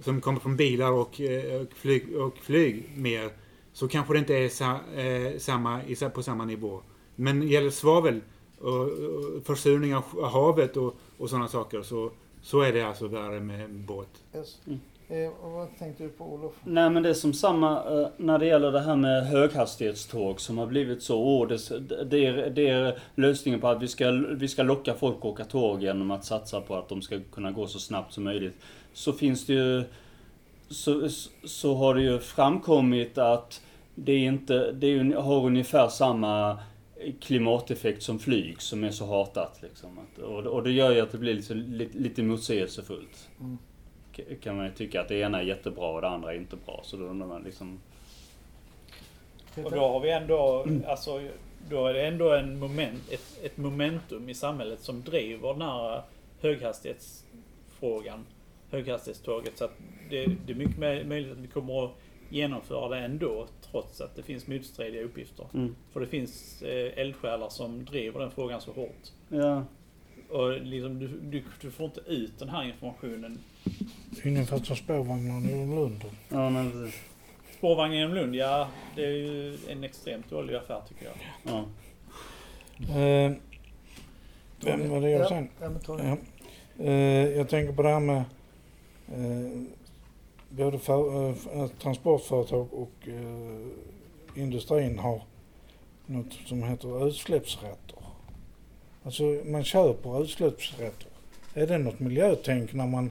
[0.00, 3.30] som kommer från bilar och, eh, och, flyg, och flyg mer,
[3.72, 5.80] så kanske det inte är sa, eh, samma,
[6.14, 6.82] på samma nivå.
[7.16, 8.20] Men gäller svavel
[8.60, 12.10] och, och försurning av havet och, och sådana saker så,
[12.42, 14.24] så är det alltså värre med båt.
[14.34, 14.58] Yes.
[14.66, 14.80] Mm.
[15.10, 16.52] Eh, och vad tänkte du på Olof?
[16.64, 20.58] Nej men det är som samma eh, när det gäller det här med höghastighetståg som
[20.58, 24.48] har blivit så, åh, det, det, är, det är lösningen på att vi ska, vi
[24.48, 27.66] ska locka folk att åka tåg genom att satsa på att de ska kunna gå
[27.66, 28.56] så snabbt som möjligt.
[28.92, 29.84] Så finns det ju,
[30.68, 31.08] så,
[31.44, 33.62] så har det ju framkommit att
[33.94, 36.58] det är inte, det har ungefär samma
[37.20, 39.98] klimateffekt som flyg som är så hatat liksom.
[40.22, 43.58] Och, och det gör ju att det blir lite, lite, lite motsägelsefullt Mm.
[44.40, 46.80] kan man ju tycka att det ena är jättebra och det andra är inte bra.
[46.84, 47.80] Så då undrar man liksom...
[49.64, 51.22] Och då har vi ändå, alltså
[51.68, 56.02] då är det ändå en moment, ett, ett momentum i samhället som driver den här
[56.40, 58.26] höghastighetsfrågan,
[58.70, 59.58] höghastighetståget.
[59.58, 59.72] Så att
[60.10, 61.90] det, det är mycket mö- möjligt att vi kommer att
[62.28, 65.46] genomföra det ändå, trots att det finns motstridiga uppgifter.
[65.54, 65.76] Mm.
[65.92, 69.08] För det finns eh, eldsjälar som driver den frågan så hårt.
[69.28, 69.64] Ja.
[70.30, 73.38] Och liksom, du, du, du får inte ut den här informationen.
[74.24, 76.04] Ungefär som spårvagnarna i Lund.
[76.28, 77.00] Ja, men precis.
[77.58, 81.14] Spårvagn genom Lund, ja det är ju en extremt dålig affär tycker jag.
[81.42, 81.58] Ja.
[83.00, 83.32] Eh,
[84.64, 85.48] vem var det jag ja, sen?
[85.60, 86.18] Ja, men det.
[86.78, 86.84] Ja.
[86.84, 88.24] Eh, jag tänker på det här med
[89.10, 89.62] eh,
[90.48, 95.22] både för, eh, transportföretag och eh, industrin har
[96.06, 97.98] något som heter utsläppsrätter.
[99.02, 101.08] Alltså man köper utsläppsrätter.
[101.54, 103.10] Är det något miljötänk när man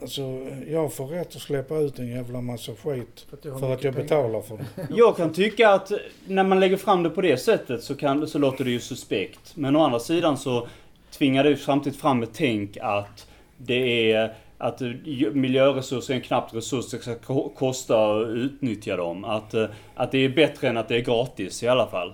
[0.00, 0.22] Alltså
[0.68, 3.92] jag får rätt att släppa ut en jävla massa skit För att, för jag pengar.
[3.92, 4.86] betalar för det.
[4.96, 5.92] Jag kan tycka att
[6.26, 9.56] när man lägger fram det på det sättet så, kan, så låter det ju suspekt.
[9.56, 10.68] Men å andra sidan så
[11.10, 13.26] tvingar det samtidigt fram ett tänk att
[13.56, 14.88] det är att eh,
[15.32, 19.24] miljöresurser är en knapp resurs, det ska ko- kosta att utnyttja dem.
[19.24, 22.08] Att, eh, att det är bättre än att det är gratis i alla fall.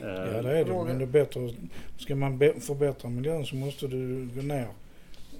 [0.00, 0.84] Eh, Ja det är det.
[0.84, 1.50] Men det är bättre.
[1.98, 4.66] Ska man förbättra miljön så måste du gå ner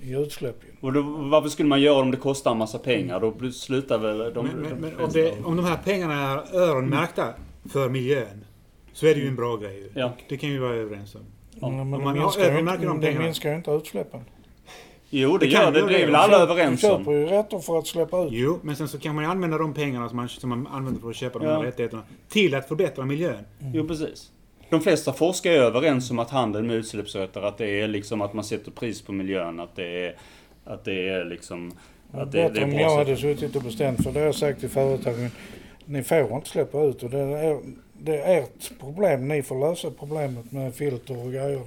[0.02, 0.56] i utsläpp.
[0.80, 3.20] Och då, varför skulle man göra om det kostar en massa pengar?
[3.20, 4.46] Då slutar väl de...
[4.46, 7.28] Men, men, de men om, det, om de här pengarna är öronmärkta
[7.72, 8.44] för miljön
[8.92, 9.88] så är det ju en bra grej.
[9.94, 10.12] Ja.
[10.28, 11.20] Det kan vi vara överens om.
[11.60, 11.68] Ja.
[11.70, 13.24] Men Om det man minskar, ju öronmärker inte, de det pengarna.
[13.24, 14.20] minskar ju inte utsläppen.
[15.14, 15.86] Jo, det, Det gör det.
[15.88, 17.14] Det är väl alla Du överens köper om.
[17.14, 18.28] ju rätter för att släppa ut.
[18.32, 21.00] Jo, men sen så kan man ju använda de pengarna som man, som man använder
[21.00, 21.56] för att köpa de Ja.
[21.56, 23.44] här rättigheterna till att förbättra miljön.
[23.74, 24.30] Jo, precis.
[24.70, 28.34] De flesta forskare är överens om att handeln med utsläppsrätter, att det är liksom att
[28.34, 29.60] man sätter pris på miljön.
[29.60, 30.16] Att det är,
[30.64, 31.72] att det är liksom...
[32.12, 32.98] Att det, det Bättre är om jag sätt.
[32.98, 35.30] hade suttit och bestämt för det har jag sagt till företagen.
[35.84, 37.58] Ni får inte släppa ut och det är,
[37.98, 39.28] det är ert problem.
[39.28, 41.60] Ni får lösa problemet med filter och grejer.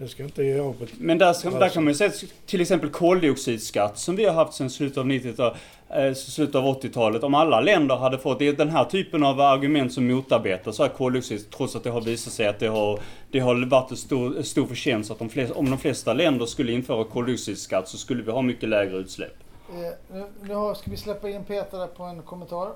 [0.00, 2.10] Det, ska inte jag bet- Men där, ska, där kan man ju säga
[2.46, 5.58] till exempel koldioxidskatt som vi har haft sedan slutet av 90-talet,
[5.90, 7.22] eh, slutet av 80-talet.
[7.22, 10.82] Om alla länder hade fått, det är den här typen av argument som motarbetar så
[10.82, 13.96] här koldioxid, trots att det har visat sig att det har, det har varit en
[13.96, 18.22] stor, stor förtjänst att de flesta, om de flesta länder skulle införa koldioxidskatt så skulle
[18.22, 19.34] vi ha mycket lägre utsläpp.
[19.72, 22.72] Eh, nu, ska vi släppa in Peter där på en kommentar.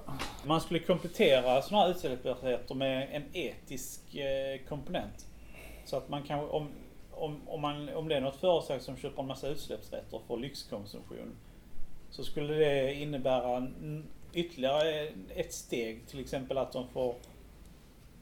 [0.46, 5.26] Man skulle komplettera sådana här utsläppsrätter med en etisk eh, komponent.
[5.86, 6.68] Så att man kan, om,
[7.16, 11.36] om, om, man, om det är något företag som köper en massa utsläppsrätter för lyxkonsumtion
[12.10, 13.66] så skulle det innebära
[14.32, 17.14] ytterligare ett steg, till exempel att de får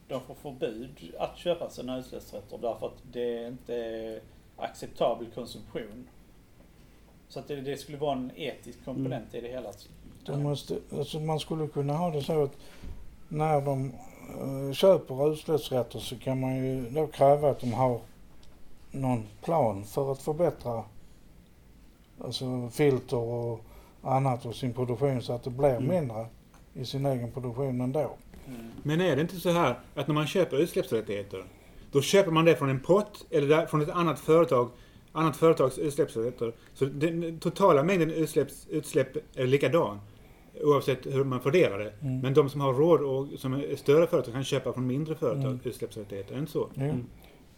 [0.09, 4.21] de får förbud att köpa sina utsläppsrätter därför att det inte är
[4.57, 6.09] acceptabel konsumtion.
[7.29, 9.73] Så att det, det skulle vara en etisk komponent i det hela.
[10.25, 12.57] De måste, alltså man skulle kunna ha det så att
[13.29, 13.93] när de
[14.41, 18.01] eh, köper utsläppsrätter så kan man ju då kräva att de har
[18.93, 20.85] någon plan för att förbättra
[22.25, 23.61] alltså filter och
[24.03, 25.89] annat och sin produktion så att det blir Mm.
[25.89, 26.27] mindre
[26.75, 28.17] i sin egen produktion ändå.
[28.47, 28.61] Mm.
[28.83, 31.45] Men är det inte så här att när man köper utsläppsrättigheter
[31.93, 34.69] då köper man det från en pott eller där, från ett annat företag
[35.13, 36.53] annat företags utsläppsrätter.
[36.75, 40.01] Så den totala mängden utsläpps, utsläpp är likadan
[40.63, 41.93] oavsett hur man fördelar det.
[42.01, 42.21] Mm.
[42.21, 45.45] Men de som har råd och som är större företag kan köpa från mindre företag
[45.45, 45.61] Mm.
[45.65, 46.31] utsläppsrättigheter.
[46.31, 46.69] Är det inte så?
[46.77, 47.07] Mm.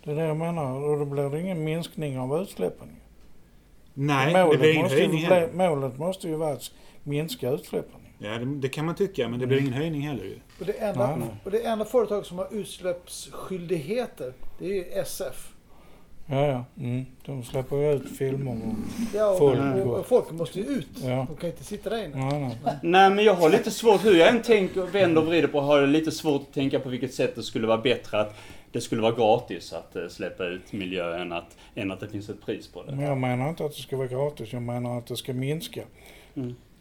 [0.05, 2.89] Det är det jag menar och då blir det ingen minskning av utsläppen.
[3.95, 5.53] Nej, det målet, blir ingen måste ju höjning bli, heller.
[5.53, 6.71] målet måste ju vara att
[7.03, 8.01] minska utsläppen.
[8.19, 10.39] Ja, det, det kan man tycka, men det blir ingen höjning heller ju.
[10.61, 11.29] Och det, enda, Nej, nej.
[11.45, 15.54] och det enda företag som har utsläppsskyldigheter, det är ju SF.
[16.27, 16.65] Ja, ja.
[16.79, 17.07] Mm.
[17.27, 18.75] De släpper ju ut filmer och...
[19.15, 19.61] Ja, Folk.
[19.61, 20.89] och, och folk måste ju ut.
[21.03, 21.27] Ja.
[21.29, 22.17] De kan inte sitta där inne.
[22.17, 22.77] Nej, nej.
[22.83, 25.81] Nej men jag har lite svårt, hur jag än tänker, vänder och vrider på har
[25.81, 28.37] jag lite svårt att tänka på vilket sätt det skulle vara bättre att
[28.73, 32.29] det skulle vara gratis att eh, släppa ut miljö än att, än att det finns
[32.29, 32.93] ett pris på det.
[32.93, 34.53] Men jag menar inte att det ska vara gratis.
[34.53, 35.83] Jag menar att det ska minska.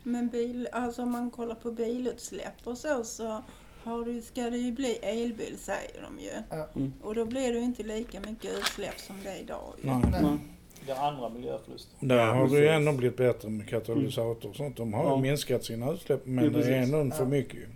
[0.04, 3.44] Men bil, alltså om man kollar på bilutsläpp och så, så
[3.84, 6.30] har du, ska det ju bli elbil säger de ju.
[6.50, 6.68] Ja.
[6.76, 6.94] Mm.
[7.02, 9.90] Och då blir det ju inte lika mycket utsläpp som det är idag ju.
[9.90, 10.02] Nej.
[10.22, 10.38] Nej.
[10.86, 11.96] Det är andra miljöförluster.
[12.00, 14.78] Där Ja, har det ju ändå blivit bättre med katalysator och sånt.
[14.78, 15.16] De har Ja.
[15.16, 17.30] ju minskat sina utsläpp men Jo, det är ändå för Ja.
[17.30, 17.68] mycket ju.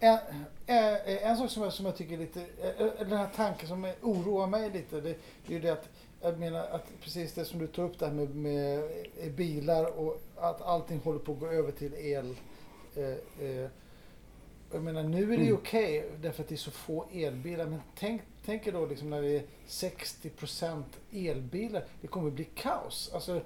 [0.00, 0.18] En,
[0.66, 3.92] en, en sak som jag, som jag tycker är lite, eh, den här tanken som
[4.02, 5.14] oroar mig lite, det,
[5.46, 5.88] det är ju det att,
[6.22, 8.78] jag menar att precis det som du tog upp där med, med
[9.22, 12.34] eh, bilar och att allting håller på att gå över till el.
[12.96, 13.04] Eh,
[13.48, 13.70] eh,
[14.72, 15.54] jag menar nu är det ju Mm.
[15.62, 19.22] okej därför att det är så få elbilar men tänk, tänk er då liksom när
[19.22, 23.10] det är 60% elbilar, det kommer bli kaos.
[23.14, 23.36] Alltså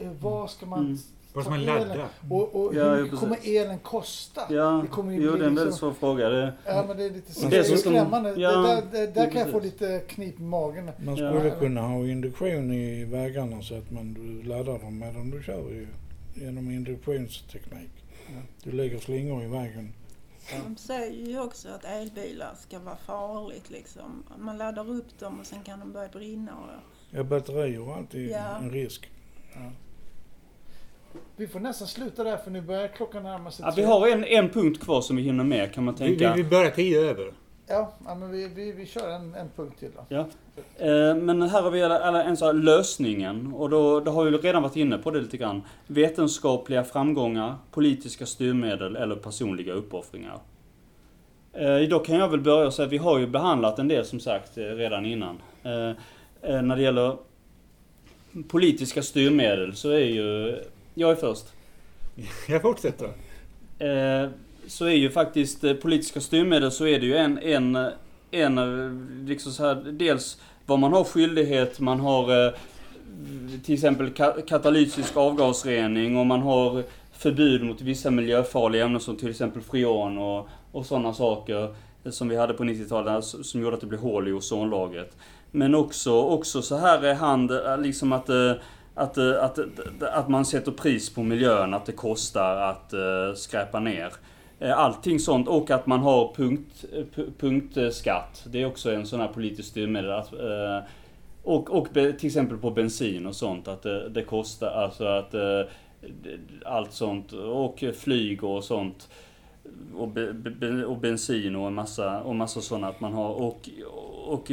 [0.00, 0.98] eh, vad ska man Mm.
[1.34, 1.88] Vad är elen.
[1.88, 2.08] ladda.
[2.30, 3.50] Och, och Ja, hur ja, kommer precis.
[3.56, 4.40] elen kosta?
[4.50, 6.28] Ja, Det kommer ju jo bli det är en väldigt liksom- svår fråga.
[6.28, 8.34] Det, Ja men det är lite Men det är dessutom- skrämmande.
[8.36, 10.90] ja, det där, det, där kan jag få lite knip i magen.
[11.04, 11.30] Man Ja.
[11.38, 15.70] skulle kunna ha induktion i vägarna så att man du laddar dem medan du kör
[15.70, 15.86] ju,
[16.34, 17.90] genom induktionsteknik.
[18.64, 19.92] Du lägger slingor i vägen.
[20.50, 24.22] De säger ju också att elbilar ska vara farligt liksom.
[24.38, 26.52] Man laddar upp dem och sen kan de börja brinna.
[26.56, 26.68] Och,
[27.16, 28.56] Ja, batterier är alltid Ja.
[28.58, 29.10] en risk.
[31.36, 34.24] Vi får nästan sluta där för nu börjar klockan närma sig ja, vi har en,
[34.24, 36.34] en punkt kvar som vi hinner med kan man Vi, vi, tänka.
[36.36, 37.32] vi börjar tio över.
[37.66, 40.14] Ja, ja men vi, vi, vi kör en, en punkt till då.
[40.78, 44.24] Eh, Men här har vi alla- alla en sån här lösningen och då, då har
[44.24, 45.62] vi redan varit inne på det lite grann.
[45.86, 50.38] Vetenskapliga framgångar, politiska styrmedel eller personliga uppoffringar.
[51.52, 54.04] Eh, Då kan jag väl börja och säga att vi har ju behandlat en del
[54.04, 55.38] som sagt eh, redan innan.
[55.62, 55.92] Eh,
[56.62, 57.16] När det gäller
[58.48, 60.56] politiska styrmedel så är ju,
[60.94, 61.44] jag är först.
[62.48, 63.08] Jag fortsätter.
[64.66, 67.88] Så är ju faktiskt eh, politiska styrmedel så är det ju en, en, eh,
[68.30, 72.54] en eh, liksom så här, dels vad man har skyldighet, man har
[73.64, 74.10] till exempel
[74.46, 76.82] katalytisk avgasrening och man har
[77.12, 81.74] förbud mot vissa miljöfarliga ämnen som till exempel freon och, och sådana saker
[82.10, 85.16] som vi hade på 90-talet som gjorde att det blev hål i ozonlagret.
[85.50, 88.30] Men också, också så här är hand, liksom att
[88.94, 89.58] att, att, att,
[90.02, 92.94] att man sätter pris på miljön, att det kostar att
[93.38, 94.12] skräpa ner.
[94.62, 98.46] Eh, allting sånt och att man har punkt, eh, punktskatt.
[98.50, 100.12] Det är också en sån här politisk styrmedel.
[100.12, 100.78] Att, eh,
[101.42, 103.68] och och till exempel på bensin och sånt.
[103.68, 105.34] Att det, det kostar, alltså att
[106.64, 107.32] allt sånt.
[107.32, 109.08] Och flyg och sånt.
[109.94, 113.30] Och, be, be, och bensin och en massa, och massa sådana att man har.
[113.30, 113.68] Och,
[114.26, 114.50] och,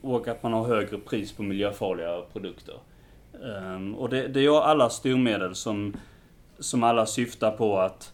[0.00, 2.74] och att man har högre pris på miljöfarliga produkter.
[3.44, 5.96] Ehm, och det, det är alla styrmedel som,
[6.58, 8.12] som alla syftar på att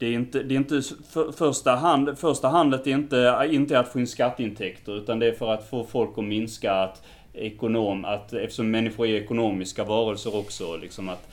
[0.00, 0.82] det är inte, det är inte
[1.12, 5.32] för, första, hand, första handet är inte, inte att få in skatteintäkter utan det är
[5.32, 10.76] för att få folk att minska att ekonom, att eftersom människor är ekonomiska varelser också,
[10.76, 11.28] liksom att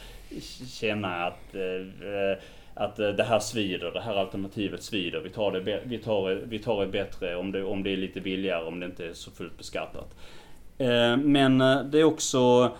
[0.67, 2.43] känna att, eh,
[2.73, 5.19] att eh, det här svider, det här alternativet svider.
[5.19, 8.21] Vi tar det, vi tar, vi tar det bättre om det, om det är lite
[8.21, 10.15] billigare, om det inte är så fullt beskattat.
[10.77, 12.71] Eh, Men eh, det är också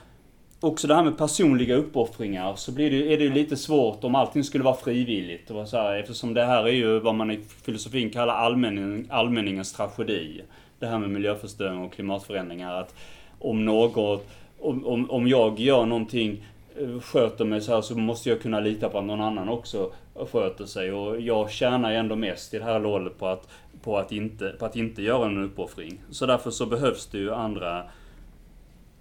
[0.60, 4.16] Också det här med personliga uppoffringar så blir det, är det ju lite svårt om
[4.16, 5.52] allting skulle vara frivilligt.
[5.52, 9.74] Och så här, eftersom det här är ju vad man i filosofin kallar allmänning, allmänningens
[9.74, 10.42] tragedi.
[10.80, 12.74] Det här med miljöförstöring och klimatförändringar.
[12.74, 12.96] Att
[13.40, 14.28] om något,
[14.60, 16.46] om, om, om jag gör någonting,
[16.80, 19.92] eh, sköter mig så här så måste jag kunna lita på att någon annan också
[20.32, 20.92] sköter sig.
[20.92, 23.48] Och jag tjänar ju ändå mest i det här lålet på att,
[23.84, 26.02] på att, inte, på att inte göra en uppoffring.
[26.12, 27.84] Så därför så behövs det ju andra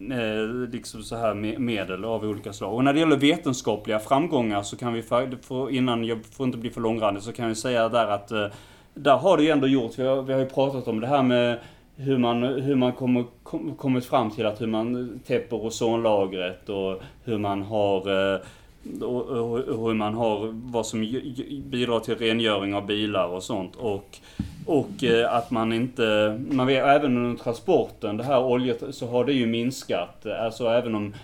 [0.01, 2.75] eh, liksom så här med medel av olika slag.
[2.75, 6.59] Och när det gäller vetenskapliga framgångar så kan vi, för, för, innan jag får inte
[6.59, 8.47] bli för långrandig, så kan vi säga där att eh,
[8.95, 11.23] där har det ju ändå gjort, vi har, vi har ju pratat om det här
[11.23, 11.59] med
[11.97, 17.03] hur man, hur man kommer, kom, kommit fram till att hur man täpper ozonlagret och
[17.25, 18.41] hur man har eh,
[19.03, 21.01] och, och, och hur man har vad som
[21.65, 23.77] bidrar till rengöring av bilar och sånt.
[23.77, 24.19] Och,
[24.67, 29.25] och eh, att man inte, man vet även under transporten, det här oljet, så har
[29.25, 30.27] det ju minskat.
[30.27, 31.15] Alltså även om,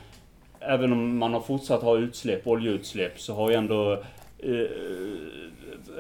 [0.61, 3.93] även om man har fortsatt ha utsläpp, oljeutsläpp, så har ju ändå
[4.38, 4.66] eh,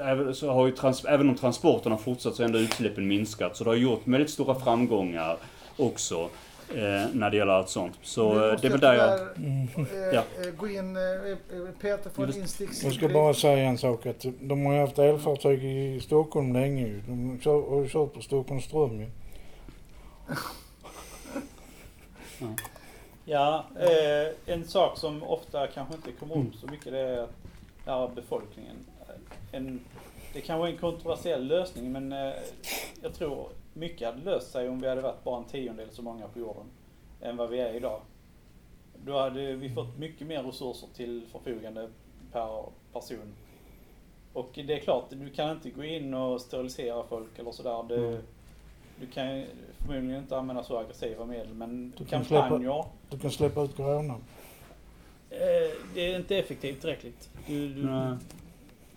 [0.02, 3.56] Även, så har ju trans, även om transporterna har fortsatt så har ändå utsläppen minskat.
[3.56, 5.36] Så det har gjort väldigt stora framgångar
[5.76, 6.28] också
[7.12, 7.98] när det gäller allt sånt.
[8.02, 9.20] Så eh, det är väl där jag...
[9.20, 10.22] eh, Ja.
[10.44, 11.36] eh, gå in, eh, eh,
[11.80, 12.70] Peter får en Just- instick.
[12.84, 17.00] Jag ska bara säga en sak att de har haft elfartyg i Stockholm länge.
[17.06, 19.06] De har ju kört på Stockholms ström ju.
[23.24, 27.30] Ja, eh, en sak som ofta kanske inte kommer upp så mycket det är att
[27.86, 28.76] här befolkningen.
[29.52, 29.80] En,
[30.32, 32.32] det kanske är en kontroversiell lösning men eh,
[33.02, 36.28] jag tror mycket hade löst sig om vi hade varit bara en tiondel så många
[36.28, 36.64] på jorden
[37.20, 38.00] än vad vi är idag.
[39.04, 41.88] Då hade vi fått mycket mer resurser till förfogande
[42.32, 43.32] per person.
[44.32, 47.84] Och det är klart, du kan inte gå in och sterilisera folk eller sådär.
[47.88, 48.22] Det, Mm.
[49.00, 49.46] Du kan ju
[49.78, 53.76] förmodligen inte använda så aggressiva medel men Du kan släppa- kampanjer Du kan släppa ut
[53.76, 54.14] corona.
[55.30, 55.38] Eh,
[55.94, 57.30] det är inte effektivt tillräckligt.
[57.46, 57.82] Du, du.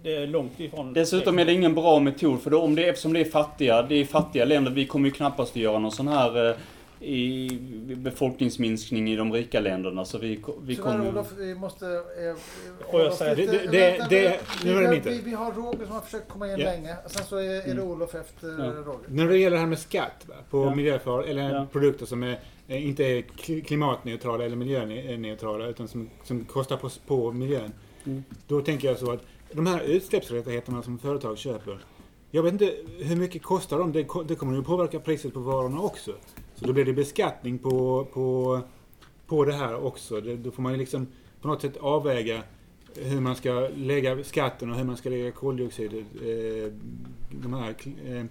[0.06, 0.94] Det är långt ifrån.
[0.94, 3.96] Dessutom är det ingen bra metod för då, om det, eftersom det är fattiga, det
[3.96, 6.56] är fattiga länder, vi kommer ju knappast att göra någon sån här eh,
[7.00, 7.50] i
[7.98, 10.06] befolkningsminskning i de rika länderna.
[10.06, 11.10] Så vi, vi Tyvärr kommer...
[11.10, 11.86] Olof, vi måste...
[11.86, 15.10] Eh, Får jag säga, det- det- det- vänta, det- nu är det inte.
[15.10, 16.66] vi, vi har Roger som har försökt komma in Ja.
[16.72, 16.96] länge.
[17.08, 17.84] Sen så är, är det Mm.
[17.84, 18.66] Olof efter Ja.
[18.66, 19.00] Roger.
[19.08, 20.76] När det gäller det här med skatt va, på Ja.
[20.76, 21.68] miljöfarliga eller Ja.
[21.72, 26.90] produkter som är eh, inte är kli- klimatneutrala eller miljöneutrala utan som, som kostar på,
[27.08, 27.72] på miljön.
[28.06, 28.24] Mm.
[28.48, 29.22] Då tänker jag så att
[29.52, 31.80] de här utsläppsrättigheterna som företag köper.
[32.32, 33.92] Jag vet inte hur mycket kostar de.
[33.92, 36.12] Det, det kommer ju påverka priset på varorna också.
[36.56, 38.62] Så då blir det beskattning på, på,
[39.28, 40.22] på det här också.
[40.22, 41.08] Det, då får man ju liksom
[41.42, 42.44] på något sätt avväga
[42.96, 46.72] hur man ska lägga skatten och hur man ska lägga koldioxid, eh,
[47.32, 47.76] de här
[48.06, 48.26] eh,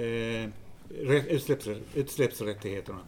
[0.00, 0.50] eh,
[1.28, 2.98] utsläpps, utsläppsrättigheterna.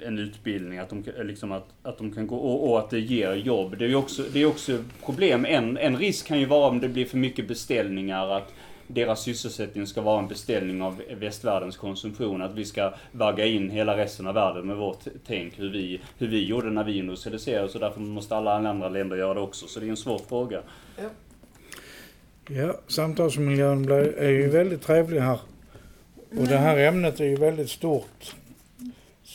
[0.06, 3.00] en utbildning, att de, kan- liksom att, att de kan gå och, och att det
[3.00, 3.78] ger jobb.
[3.78, 5.45] Det är ju också, det är också problem.
[5.45, 8.54] En, en risk kan ju vara om det blir för mycket beställningar att
[8.88, 12.41] deras sysselsättning ska vara en beställning av västvärldens konsumtion.
[12.41, 16.28] Att vi ska vagga in hela resten av världen med vårt tänk, hur vi, hur
[16.28, 17.70] vi gjorde när vi industrialiserade.
[17.70, 19.68] Så därför måste alla andra länder göra det också.
[19.68, 20.62] Så det är en svår fråga.
[22.50, 25.39] Ja, samtalsmiljön är ju väldigt trevlig här.
[26.38, 28.36] Och det här ämnet är ju väldigt stort.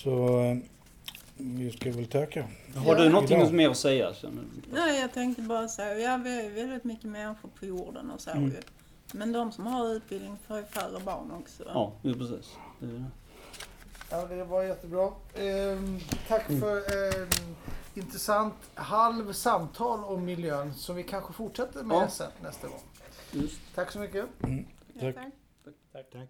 [0.05, 0.57] Så eh,
[1.37, 2.49] vi ska väl tacka.
[2.77, 3.53] Har du någonting Idag.
[3.53, 4.13] mer att säga?
[4.73, 8.31] Nej, jag tänkte bara säga, ja vi är väldigt mycket människor på jorden och så
[8.31, 8.53] Mm.
[9.13, 11.63] Men de som har utbildning får ju färre barn också.
[11.67, 12.53] Ja, precis.
[12.81, 13.05] Det är det.
[14.11, 15.11] Ja, det var jättebra.
[15.35, 15.99] Ehm,
[16.29, 17.29] tack för eh,
[17.95, 22.09] intressant halv samtal om miljön som vi kanske fortsätter med Ja.
[22.09, 22.81] sen nästa gång.
[23.33, 23.61] Just.
[23.75, 24.25] Tack så mycket.
[24.41, 24.49] Ja,
[25.13, 25.15] Tack.
[25.93, 26.11] tack.
[26.13, 26.29] Tack.